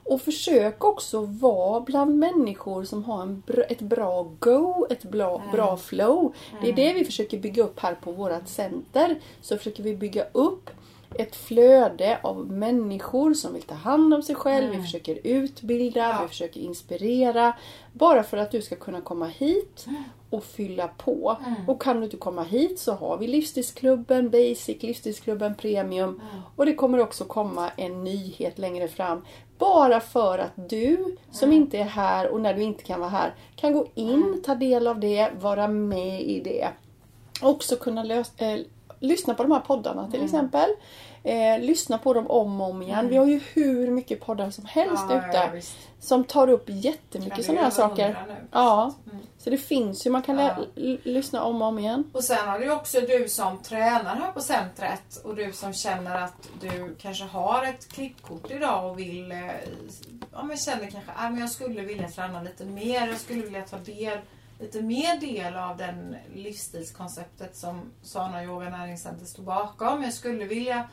Och 0.05 0.21
försök 0.21 0.85
också 0.85 1.21
vara 1.21 1.81
bland 1.81 2.19
människor 2.19 2.85
som 2.85 3.05
har 3.05 3.23
en 3.23 3.43
ett 3.69 3.81
bra 3.81 4.31
go, 4.39 4.87
ett 4.91 5.03
bra, 5.05 5.43
bra 5.53 5.77
flow. 5.77 6.35
Det 6.63 6.69
är 6.69 6.73
det 6.73 6.93
vi 6.93 7.05
försöker 7.05 7.39
bygga 7.39 7.63
upp 7.65 7.81
här 7.81 7.95
på 7.95 8.13
vårt 8.13 8.49
center. 8.49 9.21
Så 9.41 9.57
försöker 9.59 9.83
vi 9.83 9.97
bygga 9.97 10.25
upp 10.33 10.71
ett 11.15 11.37
flöde 11.37 12.19
av 12.23 12.51
människor 12.53 13.35
som 13.35 13.53
vill 13.55 13.63
ta 13.63 13.75
hand 13.75 14.15
om 14.15 14.23
sig 14.23 14.35
själv. 14.35 14.71
Vi 14.71 14.83
försöker 14.83 15.19
utbilda, 15.25 16.01
Ja. 16.01 16.19
vi 16.23 16.29
försöker 16.29 16.61
inspirera. 16.61 17.53
Bara 17.93 18.23
för 18.23 18.37
att 18.37 18.51
du 18.51 18.63
ska 18.63 18.77
kunna 18.77 19.01
komma 19.01 19.27
hit 19.27 19.87
och 20.31 20.45
fylla 20.45 20.89
på. 20.89 21.37
Och 21.69 21.83
kan 21.83 21.97
du 21.99 22.05
inte 22.05 22.17
komma 22.17 22.43
hit 22.43 22.79
så 22.79 22.93
har 22.93 23.17
vi 23.19 23.27
Livsstilsklubben 23.27 24.31
Basic, 24.31 24.83
Livsstilsklubben 24.83 25.55
Premium. 25.55 26.21
Och 26.57 26.67
det 26.67 26.75
kommer 26.75 27.01
också 27.01 27.25
komma 27.25 27.71
en 27.77 28.05
nyhet 28.05 28.59
längre 28.59 28.89
fram. 28.89 29.25
Bara 29.59 30.01
för 30.01 30.39
att 30.39 30.53
du 30.71 31.17
som 31.31 31.53
inte 31.53 31.79
är 31.79 31.85
här 31.85 32.29
och 32.29 32.41
när 32.41 32.55
du 32.55 32.63
inte 32.63 32.83
kan 32.85 33.01
vara 33.01 33.11
här 33.11 33.35
kan 33.57 33.73
gå 33.73 33.87
in, 33.95 34.43
ta 34.47 34.55
del 34.55 34.87
av 34.87 35.01
det, 35.01 35.31
vara 35.41 35.69
med 35.69 36.23
i 36.23 36.41
det. 36.41 36.69
Också 37.43 37.77
kunna 37.77 38.03
lös- 38.05 38.33
eh, 38.43 38.59
lyssna 39.01 39.35
på 39.35 39.43
de 39.43 39.53
här 39.53 39.61
poddarna 39.61 40.11
till 40.11 40.25
exempel. 40.25 40.71
Eh, 41.23 41.59
lyssna 41.61 41.99
på 41.99 42.15
dem 42.15 42.27
om 42.31 42.61
och 42.61 42.71
om 42.71 42.83
igen. 42.83 43.09
Vi 43.09 43.17
har 43.17 43.27
ju 43.27 43.41
hur 43.53 43.91
mycket 43.91 44.21
poddar 44.21 44.51
som 44.51 44.65
helst 44.65 45.05
Ja, 45.11 45.29
ute. 45.29 45.37
ja, 45.55 45.61
som 46.01 46.25
tar 46.25 46.49
upp 46.51 46.65
jättemycket 46.67 47.45
sådana 47.45 47.63
här 47.63 47.71
saker. 47.71 48.25
nu. 48.29 48.35
Ja. 48.53 48.95
Mm. 49.13 49.19
Så 49.39 49.51
det 49.51 49.59
finns 49.59 50.07
ju, 50.07 50.11
man 50.11 50.23
kan 50.23 50.39
Ja. 50.39 50.57
lyssna 51.05 51.43
om 51.45 51.63
och 51.63 51.69
om 51.69 51.79
igen. 51.79 52.05
Och 52.13 52.25
sen 52.25 52.49
har 52.49 52.59
du 52.59 52.71
också 52.73 53.01
du 53.01 53.29
som 53.29 53.59
tränar 53.59 54.17
här 54.17 54.33
på 54.33 54.41
centret 54.41 55.21
och 55.25 55.35
du 55.37 55.53
som 55.53 55.73
känner 55.73 56.23
att 56.25 56.49
du 56.61 56.95
kanske 57.01 57.25
har 57.25 57.65
ett 57.65 57.89
klippkort 57.93 58.51
idag 58.51 58.91
och 58.91 58.99
vill 58.99 59.33
eh, 59.33 59.39
ja, 60.33 60.43
men 60.43 60.57
känner 60.57 60.91
kanske 60.91 61.13
att 61.17 61.33
men 61.33 61.41
jag 61.41 61.51
skulle 61.51 61.81
vilja 61.81 62.09
träna 62.09 62.43
lite 62.43 62.65
mer. 62.65 63.07
Jag 63.09 63.17
skulle 63.21 63.43
vilja 63.43 63.63
ta 63.63 63.77
del, 63.79 64.19
lite 64.59 64.83
mer 64.83 65.21
del 65.21 65.57
av 65.57 65.77
den 65.77 66.17
livsstilskonceptet 66.35 67.57
som 67.57 67.93
Sana 68.03 68.45
Yoga 68.45 68.71
Näringscenter 68.71 69.27
står 69.27 69.43
bakom. 69.43 70.03
Jag 70.03 70.15
skulle 70.15 70.45
vilja 70.45 70.89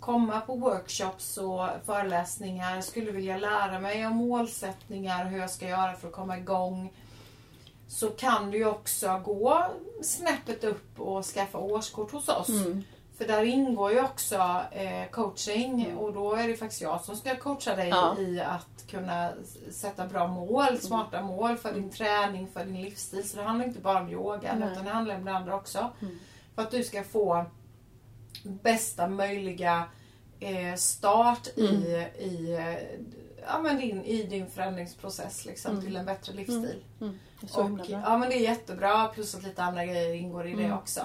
komma 0.00 0.40
på 0.40 0.54
workshops 0.56 1.36
och 1.36 1.68
föreläsningar. 1.84 2.74
Jag 2.74 2.84
skulle 2.84 3.10
vilja 3.10 3.36
lära 3.38 3.80
mig 3.80 4.06
om 4.06 4.16
målsättningar, 4.16 5.24
och 5.24 5.30
hur 5.30 5.38
jag 5.38 5.50
ska 5.50 5.68
göra 5.68 5.96
för 5.96 6.08
att 6.08 6.14
komma 6.14 6.38
igång 6.38 6.92
så 7.88 8.10
kan 8.10 8.50
du 8.50 8.58
ju 8.58 8.66
också 8.66 9.22
gå 9.24 9.66
snäppet 10.02 10.64
upp 10.64 11.00
och 11.00 11.24
skaffa 11.24 11.58
årskort 11.58 12.12
hos 12.12 12.28
oss. 12.28 12.48
Mm. 12.48 12.82
För 13.20 13.26
där 13.26 13.42
ingår 13.44 13.92
ju 13.92 14.00
också 14.04 14.62
eh, 14.72 15.10
coaching 15.10 15.96
och 15.96 16.12
då 16.12 16.34
är 16.34 16.48
det 16.48 16.56
faktiskt 16.56 16.82
jag 16.82 17.00
som 17.00 17.16
ska 17.16 17.36
coacha 17.36 17.76
dig 17.76 17.88
Ja. 17.88 18.18
i 18.18 18.40
att 18.40 18.86
kunna 18.90 19.32
sätta 19.70 20.06
bra 20.06 20.26
mål, 20.26 20.78
smarta 20.78 21.22
mål 21.22 21.56
för 21.56 21.72
din 21.72 21.90
träning, 21.90 22.48
för 22.52 22.64
din 22.64 22.82
livsstil. 22.82 23.28
Så 23.28 23.36
det 23.36 23.42
handlar 23.42 23.66
inte 23.66 23.80
bara 23.80 24.00
om 24.00 24.08
yoga 24.10 24.54
Nej. 24.54 24.68
utan 24.72 24.84
det 24.84 24.90
handlar 24.90 25.16
om 25.16 25.24
det 25.24 25.32
andra 25.32 25.54
också. 25.56 25.90
För 26.54 26.62
att 26.62 26.70
du 26.70 26.84
ska 26.84 27.04
få 27.04 27.44
bästa 28.42 29.08
möjliga 29.08 29.84
eh, 30.40 30.74
start 30.74 31.46
i, 31.56 31.62
i, 32.18 32.54
eh, 32.58 33.00
ja, 33.46 33.58
men 33.62 33.76
din, 33.78 34.04
i 34.04 34.22
din 34.22 34.50
förändringsprocess 34.50 35.44
liksom, 35.46 35.80
till 35.80 35.96
en 35.96 36.06
bättre 36.06 36.32
livsstil. 36.32 36.84
Mm. 37.00 37.18
Och, 37.54 37.80
ja 37.90 38.18
men 38.18 38.28
det 38.28 38.34
är 38.36 38.40
jättebra 38.40 39.08
plus 39.08 39.34
att 39.34 39.42
lite 39.42 39.62
andra 39.62 39.84
grejer 39.86 40.14
ingår 40.14 40.46
i 40.46 40.54
det 40.54 40.64
Mm, 40.64 40.78
också. 40.78 41.00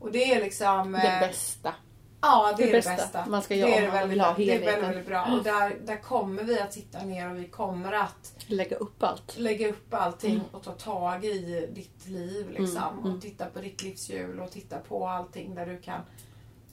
Mm. 0.00 0.08
Och 0.08 0.12
det 0.12 0.34
är 0.34 0.40
liksom... 0.40 0.92
Det 0.92 0.98
eh, 0.98 1.20
bästa. 1.20 1.74
Ja, 2.20 2.54
det, 2.56 2.62
det 2.64 2.68
är 2.68 2.72
bästa 2.72 2.90
det 2.90 2.96
bästa. 2.96 3.26
man 3.26 3.42
ska 3.42 3.54
det 3.54 3.60
göra 3.60 3.70
är 3.70 3.76
om 3.76 3.84
det 3.84 3.90
väldigt, 3.90 4.22
ha 4.22 4.34
det 4.36 4.42
är 4.42 4.46
väldigt, 4.46 4.64
helheten. 4.64 4.88
väldigt 4.88 5.06
bra. 5.06 5.24
Och 5.36 5.44
där, 5.44 5.76
där 5.84 5.96
kommer 5.96 6.42
vi 6.42 6.60
att 6.60 6.72
sitta 6.72 7.02
ner 7.02 7.30
och 7.30 7.38
vi 7.38 7.48
kommer 7.48 7.92
att 7.92 8.44
Lägga 8.46 8.76
upp 8.76 9.02
allt. 9.02 9.38
lägga 9.38 9.68
upp 9.68 9.94
allting 9.94 10.42
och 10.52 10.62
ta 10.62 10.72
tag 10.72 11.24
i 11.24 11.68
ditt 11.72 12.06
liv 12.06 12.50
liksom. 12.50 12.82
Mm, 12.92 12.98
mm. 12.98 13.14
Och 13.14 13.22
titta 13.22 13.46
på 13.46 13.60
ditt 13.60 13.82
livshjul 13.82 14.40
och 14.40 14.50
titta 14.50 14.78
på 14.78 15.08
allting 15.08 15.54
där 15.54 15.66
du 15.66 15.78
kan 15.80 16.00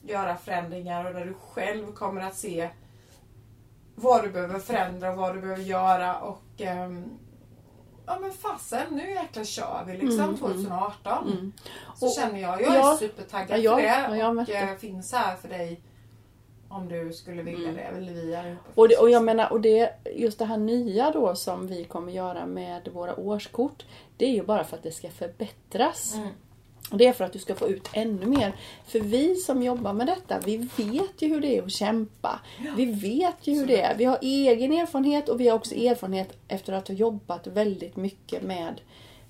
göra 0.02 0.36
förändringar 0.36 1.04
och 1.04 1.14
där 1.14 1.26
du 1.26 1.34
själv 1.34 1.92
kommer 1.92 2.20
att 2.20 2.36
se 2.36 2.70
vad 3.94 4.24
du 4.24 4.30
behöver 4.30 4.58
förändra 4.58 5.10
och 5.10 5.16
vad 5.16 5.34
du 5.34 5.40
behöver 5.40 5.62
göra 5.62 6.20
och 6.20 6.42
ehm, 6.58 7.18
Ja 8.06 8.18
men 8.20 8.32
fasen, 8.32 8.86
nu 8.90 9.10
jäklar 9.10 9.44
kör 9.44 9.84
vi 9.86 9.92
liksom 9.92 10.10
Mm, 10.20 10.24
mm. 10.28 10.36
2018. 10.36 11.32
Mm. 11.32 11.52
Så 11.96 12.06
Och- 12.06 12.12
känner 12.12 12.40
jag. 12.40 12.62
Jag 12.62 12.74
är 12.74 12.78
ja, 12.78 12.96
supertaggad 13.00 13.58
ja, 13.58 13.62
jag- 13.62 13.74
för 13.74 13.82
det. 13.82 14.16
ja, 14.16 14.16
jag 14.16 14.28
och 14.28 14.34
märkte. 14.36 14.58
eh, 14.58 14.76
finns 14.76 15.12
här 15.12 15.36
för 15.36 15.48
dig 15.48 15.80
om 16.68 16.88
du 16.88 17.12
skulle 17.12 17.42
vilja 17.42 17.72
det. 17.72 17.80
Eller 17.80 18.12
vi 18.12 18.34
är 18.34 18.56
Och, 18.74 18.88
det, 18.88 18.96
och 18.96 19.10
jag 19.10 19.24
menar, 19.24 19.52
och 19.52 19.60
det, 19.60 19.90
just 20.14 20.38
det 20.38 20.44
här 20.44 20.56
nya 20.56 21.10
då 21.10 21.34
som 21.34 21.66
vi 21.66 21.84
kommer 21.84 22.12
göra 22.12 22.46
med 22.46 22.88
våra 22.88 23.16
årskort. 23.20 23.84
Det 24.16 24.24
är 24.26 24.30
ju 24.32 24.42
bara 24.42 24.64
för 24.64 24.76
att 24.76 24.82
det 24.82 24.92
ska 24.92 25.08
förbättras. 25.10 26.14
Mm. 26.86 26.92
Och 26.92 26.98
det 26.98 27.06
är 27.06 27.12
för 27.12 27.24
att 27.24 27.32
du 27.32 27.38
ska 27.38 27.54
få 27.54 27.68
ut 27.68 27.88
ännu 27.92 28.26
mer. 28.26 28.52
För 28.86 29.00
vi 29.00 29.34
som 29.34 29.62
jobbar 29.62 29.92
med 29.92 30.06
detta, 30.06 30.38
vi 30.44 30.56
vet 30.56 31.22
ju 31.22 31.28
hur 31.28 31.40
det 31.40 31.58
är 31.58 31.62
att 31.62 31.72
kämpa. 31.72 32.40
Vi 32.76 32.84
vet 32.84 33.46
ju 33.46 33.54
hur 33.54 33.66
det 33.66 33.80
är. 33.80 33.96
Vi 33.96 34.04
har 34.04 34.18
egen 34.22 34.72
erfarenhet 34.72 35.28
och 35.28 35.40
vi 35.40 35.48
har 35.48 35.56
också 35.56 35.74
erfarenhet 35.74 36.36
efter 36.48 36.72
att 36.72 36.88
ha 36.88 36.94
jobbat 36.94 37.46
väldigt 37.46 37.96
mycket 37.96 38.42
med, 38.42 38.80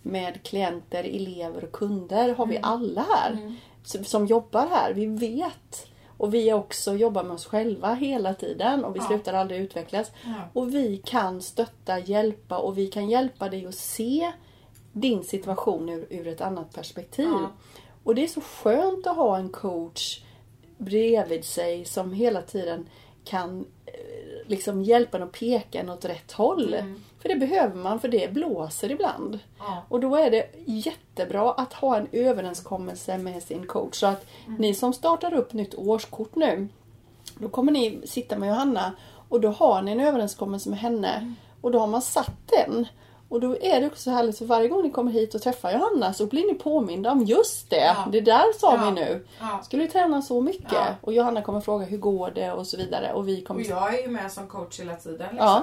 med 0.02 0.42
klienter, 0.42 1.04
elever 1.04 1.64
och 1.64 1.72
kunder. 1.72 2.34
Har 2.34 2.46
vi 2.46 2.58
alla 2.62 3.06
här 3.14 3.54
som, 3.84 4.04
som 4.04 4.26
jobbar 4.26 4.66
här. 4.70 4.92
Vi 4.94 5.06
vet. 5.06 5.86
Och 6.18 6.34
vi 6.34 6.52
också 6.52 6.94
jobbar 6.94 7.22
med 7.24 7.32
oss 7.34 7.46
själva 7.46 7.94
hela 7.94 8.34
tiden 8.34 8.84
och 8.84 8.94
vi 8.96 8.98
Ja. 9.00 9.06
slutar 9.06 9.32
aldrig 9.32 9.60
utvecklas. 9.60 10.10
Ja. 10.24 10.32
Och 10.52 10.74
vi 10.74 11.02
kan 11.04 11.42
stötta, 11.42 11.98
hjälpa 11.98 12.58
och 12.58 12.78
vi 12.78 12.86
kan 12.86 13.10
hjälpa 13.10 13.48
dig 13.48 13.66
att 13.66 13.74
se 13.74 14.32
din 15.00 15.24
situation 15.24 15.88
ur, 15.88 16.06
ur 16.10 16.26
ett 16.26 16.40
annat 16.40 16.74
perspektiv. 16.74 17.28
Ja. 17.28 17.50
Och 18.04 18.14
det 18.14 18.22
är 18.24 18.28
så 18.28 18.40
skönt 18.40 19.06
att 19.06 19.16
ha 19.16 19.36
en 19.38 19.48
coach 19.48 20.20
bredvid 20.78 21.44
sig 21.44 21.84
som 21.84 22.12
hela 22.12 22.42
tiden 22.42 22.86
kan 23.24 23.66
eh, 23.86 24.46
liksom 24.46 24.82
hjälpa 24.82 25.16
en 25.16 25.22
och 25.22 25.32
peka 25.32 25.80
en 25.80 25.90
åt 25.90 26.04
rätt 26.04 26.32
håll. 26.32 26.74
Mm. 26.74 27.02
För 27.20 27.28
det 27.28 27.36
behöver 27.36 27.74
man, 27.74 28.00
för 28.00 28.08
det 28.08 28.32
blåser 28.32 28.90
ibland. 28.90 29.38
Ja. 29.58 29.82
Och 29.88 30.00
då 30.00 30.16
är 30.16 30.30
det 30.30 30.46
jättebra 30.64 31.52
att 31.52 31.72
ha 31.72 31.96
en 31.96 32.08
överenskommelse 32.12 33.18
med 33.18 33.42
sin 33.42 33.66
coach. 33.66 33.96
Så 34.00 34.06
att 34.06 34.26
Mm. 34.46 34.60
ni 34.60 34.74
som 34.74 34.92
startar 34.92 35.34
upp 35.34 35.52
nytt 35.52 35.74
årskort 35.74 36.34
nu, 36.34 36.68
då 37.38 37.48
kommer 37.48 37.72
ni 37.72 38.00
sitta 38.06 38.38
med 38.38 38.48
Johanna 38.48 38.92
och 39.28 39.40
då 39.40 39.48
har 39.48 39.82
ni 39.82 39.92
en 39.92 40.00
överenskommelse 40.00 40.70
med 40.70 40.78
henne. 40.78 41.12
Mm. 41.14 41.34
Och 41.60 41.70
då 41.72 41.78
har 41.78 41.86
man 41.86 42.02
satt 42.02 42.36
den. 42.46 42.86
Och 43.28 43.40
då 43.40 43.56
är 43.60 43.80
det 43.80 43.86
också 43.86 44.02
så 44.02 44.10
härligt 44.10 44.38
för 44.38 44.44
varje 44.44 44.68
gång 44.68 44.82
ni 44.82 44.90
kommer 44.90 45.12
hit 45.12 45.34
och 45.34 45.42
träffar 45.42 45.72
Johanna 45.72 46.12
så 46.12 46.26
blir 46.26 46.46
ni 46.46 46.54
påminda 46.54 47.10
om 47.12 47.24
just 47.24 47.70
det. 47.70 47.76
Ja. 47.76 48.08
Det 48.12 48.20
där 48.20 48.58
sa 48.58 48.74
Ja. 48.74 48.84
vi 48.84 48.90
nu. 49.00 49.26
Ja. 49.40 49.60
Skulle 49.64 49.82
vi 49.82 49.88
träna 49.88 50.22
så 50.22 50.40
mycket? 50.40 50.72
Ja. 50.72 50.86
Och 51.00 51.12
Johanna 51.12 51.42
kommer 51.42 51.60
fråga 51.60 51.84
hur 51.84 51.98
går 51.98 52.30
det 52.34 52.52
och 52.52 52.66
så 52.66 52.76
vidare. 52.76 53.12
Och 53.12 53.28
vi 53.28 53.40
kommer 53.42 53.60
Och 53.60 53.66
jag 53.66 53.94
är 53.98 54.02
ju 54.02 54.08
med 54.08 54.32
som 54.32 54.46
coach 54.46 54.80
hela 54.80 54.94
tiden. 54.96 55.18
Liksom, 55.30 55.36
Ja. 55.38 55.62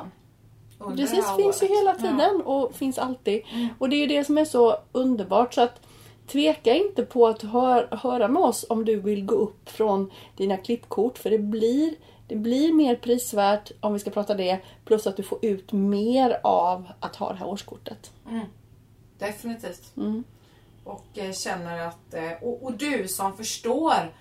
Under 0.79 0.97
Precis, 0.97 1.35
finns 1.35 1.63
ju 1.63 1.67
året. 1.67 1.79
hela 1.79 1.95
tiden 1.95 2.41
och 2.45 2.73
finns 2.75 2.97
alltid. 2.97 3.41
Mm. 3.53 3.67
Och 3.79 3.89
det 3.89 3.95
är 3.95 3.97
ju 3.99 4.07
det 4.07 4.23
som 4.23 4.37
är 4.37 4.45
så 4.45 4.77
underbart. 4.91 5.53
Så 5.53 5.61
att 5.61 5.79
Tveka 6.27 6.73
inte 6.75 7.03
på 7.05 7.27
att 7.27 7.41
hör, 7.41 7.87
höra 7.91 8.27
med 8.27 8.43
oss 8.43 8.65
om 8.69 8.85
du 8.85 8.95
vill 8.99 9.25
gå 9.25 9.35
upp 9.35 9.69
från 9.69 10.11
dina 10.37 10.57
klippkort. 10.57 11.17
För 11.17 11.29
det 11.29 11.37
blir, 11.37 11.93
det 12.27 12.35
blir 12.35 12.73
mer 12.73 12.95
prisvärt 12.95 13.71
om 13.79 13.93
vi 13.93 13.99
ska 13.99 14.09
prata 14.09 14.33
det. 14.33 14.59
Plus 14.85 15.07
att 15.07 15.17
du 15.17 15.23
får 15.23 15.45
ut 15.45 15.71
mer 15.71 16.39
av 16.43 16.87
att 16.99 17.15
ha 17.15 17.29
det 17.31 17.37
här 17.39 17.47
årskortet. 17.47 18.11
Mm. 18.29 18.45
Definitivt. 19.17 19.97
Mm. 19.97 20.23
Och 20.83 21.05
eh, 21.13 21.31
känner 21.31 21.87
att... 21.87 22.13
Eh, 22.13 22.31
och, 22.41 22.63
och 22.63 22.73
du 22.73 23.07
som 23.07 23.37
förstår 23.37 24.13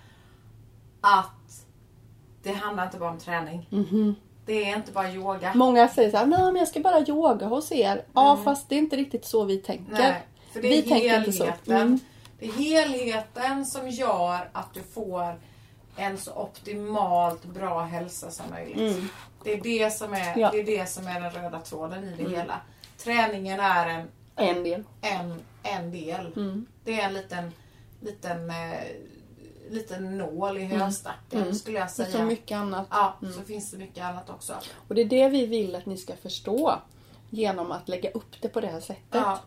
att 1.00 1.64
det 2.42 2.52
handlar 2.52 2.84
inte 2.86 2.98
bara 2.98 3.10
om 3.10 3.18
träning. 3.18 3.66
Mhm. 3.70 4.14
Det 4.46 4.70
är 4.70 4.76
inte 4.76 4.92
bara 4.92 5.12
yoga. 5.12 5.52
Många 5.54 5.88
säger 5.88 6.10
så 6.10 6.16
här, 6.16 6.26
nej 6.26 6.44
men 6.44 6.56
jag 6.56 6.68
ska 6.68 6.80
bara 6.80 7.00
yoga 7.08 7.46
hos 7.46 7.72
er. 7.72 8.04
Ja 8.14 8.40
fast 8.44 8.68
det 8.68 8.74
är 8.74 8.78
inte 8.78 8.96
riktigt 8.96 9.24
så 9.24 9.44
vi 9.44 9.58
tänker. 9.58 9.92
Nej, 9.92 10.22
för 10.52 10.62
det 10.62 10.68
är 10.68 10.82
vi 10.82 10.88
tänker 10.88 11.18
inte 11.18 11.32
så. 11.32 11.44
helheten. 11.44 11.76
Mm. 11.76 11.98
Det 12.38 12.46
är 12.46 12.52
helheten 12.52 13.66
som 13.66 13.88
gör 13.88 14.50
att 14.52 14.74
du 14.74 14.82
får 14.82 15.40
en 15.96 16.18
så 16.18 16.33
optimalt 16.33 17.44
bra 17.44 17.81
hälsa 17.83 18.31
som 18.31 18.50
möjligt. 18.50 18.96
Mm. 18.96 19.09
Det, 19.44 19.52
är 19.52 19.61
det, 19.62 19.90
som 19.90 20.12
är, 20.14 20.38
Ja. 20.38 20.50
det 20.50 20.61
är 20.61 20.64
det 20.64 20.87
som 20.88 21.07
är 21.07 21.20
den 21.20 21.31
röda 21.31 21.61
tråden 21.61 22.05
i 22.05 22.22
det 22.22 22.31
hela. 22.31 22.61
Träningen 22.98 23.61
är 23.61 23.88
en, 23.88 24.09
En 24.37 24.64
del. 24.64 24.85
en, 25.00 25.40
en 25.62 25.90
del. 25.92 26.33
Mm. 26.37 26.66
Det 26.85 27.00
är 27.00 27.07
en 27.09 27.14
liten, 27.14 27.52
liten, 28.00 28.50
eh, 28.50 28.81
liten 29.70 30.18
nål 30.18 30.59
i 30.59 30.64
höstacken 30.64 31.42
Mm. 31.42 31.55
skulle 31.55 31.78
jag 31.78 31.90
säga. 31.90 32.11
så 32.12 32.22
mycket 32.22 32.57
annat. 32.59 32.87
Ja, 32.90 33.14
så 33.37 33.42
finns 33.42 33.70
det 33.70 33.78
mycket 33.78 34.05
annat 34.05 34.31
också. 34.31 34.55
Och 34.88 34.94
det 34.94 35.00
är 35.00 35.07
det 35.07 35.28
vi 35.28 35.46
vill 35.46 35.74
att 35.76 35.87
ni 35.87 35.96
ska 35.96 36.16
förstå. 36.16 36.74
Genom 37.31 37.72
att 37.72 37.88
lägga 37.88 38.11
upp 38.11 38.40
det 38.40 38.48
på 38.48 38.61
det 38.61 38.66
här 38.66 38.81
sättet. 38.81 39.02
Ja. 39.11 39.40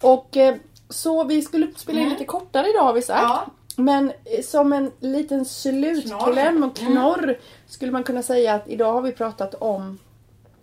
Och 0.00 0.36
eh, 0.36 0.56
så 0.88 1.24
vi 1.24 1.42
skulle 1.42 1.72
spela 1.76 2.00
in 2.00 2.08
lite 2.08 2.24
kortare 2.24 2.68
idag 2.70 2.82
har 2.84 2.92
vi 2.92 3.02
sagt. 3.02 3.22
Ja. 3.22 3.46
Men 3.76 4.12
eh, 4.24 4.42
som 4.42 4.72
en 4.72 4.92
liten 5.00 5.44
slutkläm 5.44 6.62
och 6.64 6.76
knorr 6.76 7.38
skulle 7.66 7.92
man 7.92 8.04
kunna 8.04 8.22
säga 8.22 8.54
att 8.54 8.68
idag 8.68 8.92
har 8.92 9.02
vi 9.02 9.12
pratat 9.12 9.54
om 9.54 9.98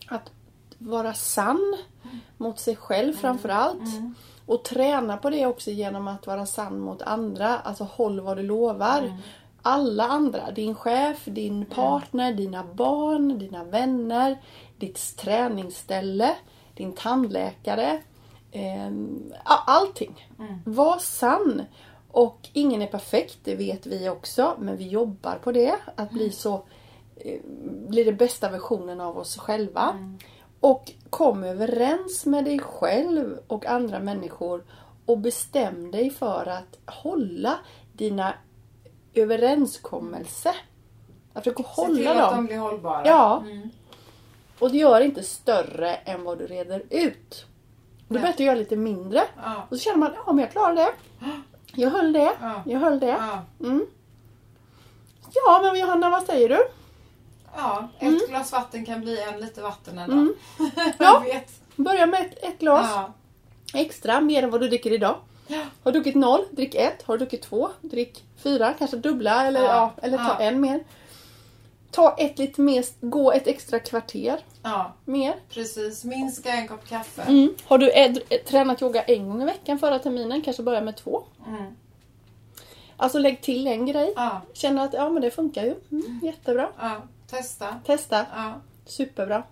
att 0.07 0.31
vara 0.77 1.13
sann 1.13 1.77
mot 2.37 2.59
sig 2.59 2.75
själv 2.75 3.13
framförallt. 3.13 3.81
Och 4.45 4.63
träna 4.63 5.17
på 5.17 5.29
det 5.29 5.45
också 5.45 5.71
genom 5.71 6.07
att 6.07 6.27
vara 6.27 6.45
sann 6.45 6.79
mot 6.79 7.01
andra. 7.01 7.57
Alltså 7.59 7.83
håll 7.83 8.19
vad 8.19 8.37
du 8.37 8.43
lovar. 8.43 9.17
Alla 9.61 10.03
andra. 10.03 10.51
Din 10.51 10.75
chef, 10.75 11.25
din 11.25 11.65
partner, 11.65 12.33
dina 12.33 12.63
barn, 12.63 13.39
dina 13.39 13.63
vänner, 13.63 14.41
ditt 14.77 15.17
träningsställe, 15.17 16.35
din 16.73 16.93
tandläkare. 16.93 18.01
a- 19.43 19.63
allting. 19.67 20.27
Var 20.65 20.97
sann. 20.97 21.61
Och 22.11 22.49
ingen 22.53 22.81
är 22.81 22.87
perfekt, 22.87 23.37
det 23.43 23.55
vet 23.55 23.85
vi 23.85 24.09
också. 24.09 24.55
Men 24.59 24.77
vi 24.77 24.87
jobbar 24.87 25.35
på 25.43 25.51
det. 25.51 25.75
Att 25.95 26.11
bli 26.11 26.31
så 26.31 26.53
eh, 27.15 27.39
bli 27.87 28.03
den 28.03 28.17
bästa 28.17 28.49
versionen 28.49 29.01
av 29.01 29.17
oss 29.17 29.37
själva. 29.37 30.15
Och 30.59 30.91
kom 31.09 31.43
överens 31.43 32.25
med 32.25 32.45
dig 32.45 32.59
själv 32.59 33.39
och 33.47 33.65
andra 33.65 33.99
människor 33.99 34.63
och 35.05 35.17
bestäm 35.17 35.91
dig 35.91 36.09
för 36.09 36.45
att 36.45 36.93
hålla 36.95 37.59
dina 37.93 38.33
överenskommelser. 39.13 40.55
Att 41.33 41.43
försöka 41.43 41.63
Se 41.63 41.85
till 41.85 42.07
hålla 42.07 42.23
att 42.23 42.29
de 42.31 42.35
dem. 42.35 42.45
blir 42.45 42.57
hållbara. 42.57 43.01
Ja. 43.05 43.43
Mm. 43.45 43.69
Och 44.59 44.69
gör 44.69 45.01
inte 45.01 45.23
större 45.23 45.95
än 45.95 46.23
vad 46.23 46.37
du 46.37 46.47
reder 46.47 46.83
ut. 46.89 47.45
Du 48.07 48.13
behöver 48.13 48.43
göra 48.43 48.55
lite 48.55 48.75
mindre. 48.75 49.21
Ja. 49.43 49.67
Och 49.69 49.77
så 49.77 49.83
känner 49.83 49.97
man, 49.97 50.11
ja 50.25 50.33
men 50.33 50.43
jag 50.43 50.51
klarar 50.51 50.75
det. 50.75 50.91
Jag 51.79 51.89
höll 51.89 52.13
det. 52.13 52.31
Ja. 52.41 52.63
Jag 52.65 52.79
höll 52.79 52.99
det. 52.99 53.07
Ja. 53.07 53.43
Mm. 53.67 53.85
Ja 55.33 55.61
men 55.63 55.79
Johanna, 55.81 56.09
vad 56.09 56.23
säger 56.25 56.49
du? 56.49 56.67
Ja, 57.55 57.87
ett 57.99 58.29
glas 58.29 58.51
vatten 58.51 58.85
kan 58.85 59.01
bli 59.01 59.21
en 59.21 59.39
liter 59.39 59.61
vatten 59.61 59.97
en 59.99 60.09
dag. 60.09 60.17
Mm. 60.19 60.33
Ja. 60.99 61.19
vet. 61.25 61.51
Börja 61.75 62.05
med 62.05 62.21
ett, 62.21 62.43
ett 62.43 62.59
glas 62.59 62.87
Ja. 62.89 63.13
extra, 63.79 64.21
mer 64.21 64.43
än 64.43 64.49
vad 64.49 64.61
du 64.61 64.67
dricker 64.67 64.91
idag. 64.93 65.15
Har 65.83 65.91
du 65.91 65.91
druckit 65.91 66.15
noll, 66.15 66.41
drick 66.51 66.75
ett. 66.75 67.03
Har 67.03 67.13
du 67.13 67.17
druckit 67.17 67.41
två, 67.41 67.69
drick 67.81 68.23
fyra. 68.43 68.73
Kanske 68.77 68.97
dubbla 68.97 69.45
eller, 69.45 69.63
ja. 69.63 69.91
Eller 70.01 70.17
ta 70.17 70.35
en 70.35 70.61
mer. 70.61 70.83
Ta 71.91 72.15
ett 72.17 72.39
lite 72.39 72.61
mer, 72.61 72.85
gå 73.01 73.31
ett 73.31 73.47
extra 73.47 73.79
kvarter 73.79 74.39
ja, 74.63 74.93
mer. 75.05 75.35
precis. 75.49 76.03
Minska 76.03 76.49
en 76.51 76.67
kopp 76.67 76.87
kaffe. 76.87 77.21
Mm. 77.21 77.55
Har 77.65 77.77
du 77.77 77.91
ed- 77.91 78.21
eh, 78.29 78.39
tränat 78.41 78.81
yoga 78.81 79.03
en 79.03 79.29
gång 79.29 79.41
i 79.41 79.45
veckan 79.45 79.79
förra 79.79 79.99
terminen, 79.99 80.41
kanske 80.41 80.63
börja 80.63 80.81
med 80.81 80.97
två. 80.97 81.23
Mm. 81.47 81.75
Alltså 82.97 83.19
lägg 83.19 83.41
till 83.41 83.67
en 83.67 83.85
grej. 83.85 84.13
Ja, 84.15 84.41
Känner 84.53 84.85
att 84.85 84.93
ja 84.93 85.09
men 85.09 85.21
det 85.21 85.31
funkar 85.31 85.63
ju. 85.63 85.75
Mm, 85.91 86.19
jättebra. 86.23 86.69
ja. 86.79 87.01
Testa. 87.27 87.75
Testa. 87.85 88.25
Ja. 88.35 88.53
Superbra. 88.85 89.43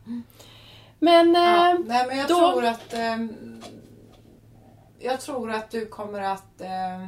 Men 1.00 1.34
Ja. 1.34 1.70
eh, 1.70 1.80
Nej, 1.86 2.08
men 2.08 2.18
jag 2.18 2.28
då- 2.28 2.52
tror 2.52 2.66
att 2.66 2.94
ehm, 2.94 3.62
jag 5.00 5.22
tror 5.22 5.52
att 5.52 5.72
du 5.72 5.86
kommer 5.86 6.22
att 6.22 6.62
ehm, 6.62 7.08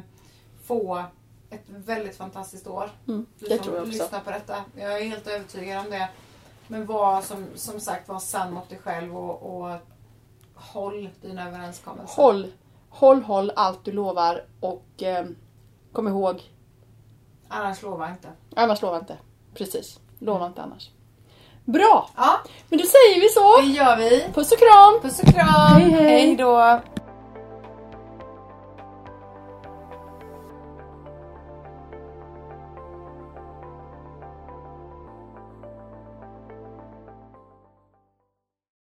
få 0.66 1.04
ett 1.50 1.64
väldigt 1.66 2.16
fantastiskt 2.16 2.66
år. 2.66 2.90
mm, 3.08 3.26
Du 3.38 3.46
det 3.46 3.54
som 3.56 3.64
tror 3.64 3.76
jag 3.76 3.82
också. 3.88 3.98
lyssnar 4.02 4.20
på 4.20 4.30
detta. 4.30 4.64
Jag 4.76 5.00
är 5.00 5.04
helt 5.08 5.26
övertygad 5.26 5.78
om 5.84 5.90
det. 5.90 6.08
Men 6.68 6.86
var 6.86 7.22
som, 7.22 7.46
som 7.54 7.80
sagt 7.80 8.08
var 8.08 8.18
sann 8.18 8.52
mot 8.52 8.68
dig 8.68 8.78
själv 8.78 9.16
och, 9.16 9.62
och 9.62 9.76
håll 10.54 11.08
dina 11.22 11.48
överenskommelser. 11.48 12.22
Håll, 12.22 12.52
håll, 12.88 13.22
håll 13.22 13.52
allt 13.56 13.84
du 13.84 13.92
lovar 13.92 14.44
och 14.60 15.02
eh, 15.02 15.26
kom 15.92 16.08
ihåg, 16.08 16.42
Annars 17.48 17.82
lova 17.82 18.10
inte. 18.10 18.28
annars 18.56 18.82
lova 18.82 18.98
inte. 18.98 19.16
Precis, 19.54 20.00
lova 20.18 20.46
inte 20.46 20.62
annars. 20.62 20.90
Bra! 21.64 22.10
Ja, 22.16 22.40
Men 22.68 22.78
då 22.78 22.84
säger 22.84 23.20
vi 23.20 23.28
så. 23.28 23.60
det 23.60 23.76
gör 23.76 23.96
vi. 23.96 24.26
Puss 24.34 24.52
och 24.52 24.58
kram! 24.58 25.00
Puss 25.02 25.20
och 25.22 25.28
kram. 25.34 25.80
Hej, 25.80 25.90
hej. 25.90 26.04
hej 26.04 26.36
då. 26.36 26.80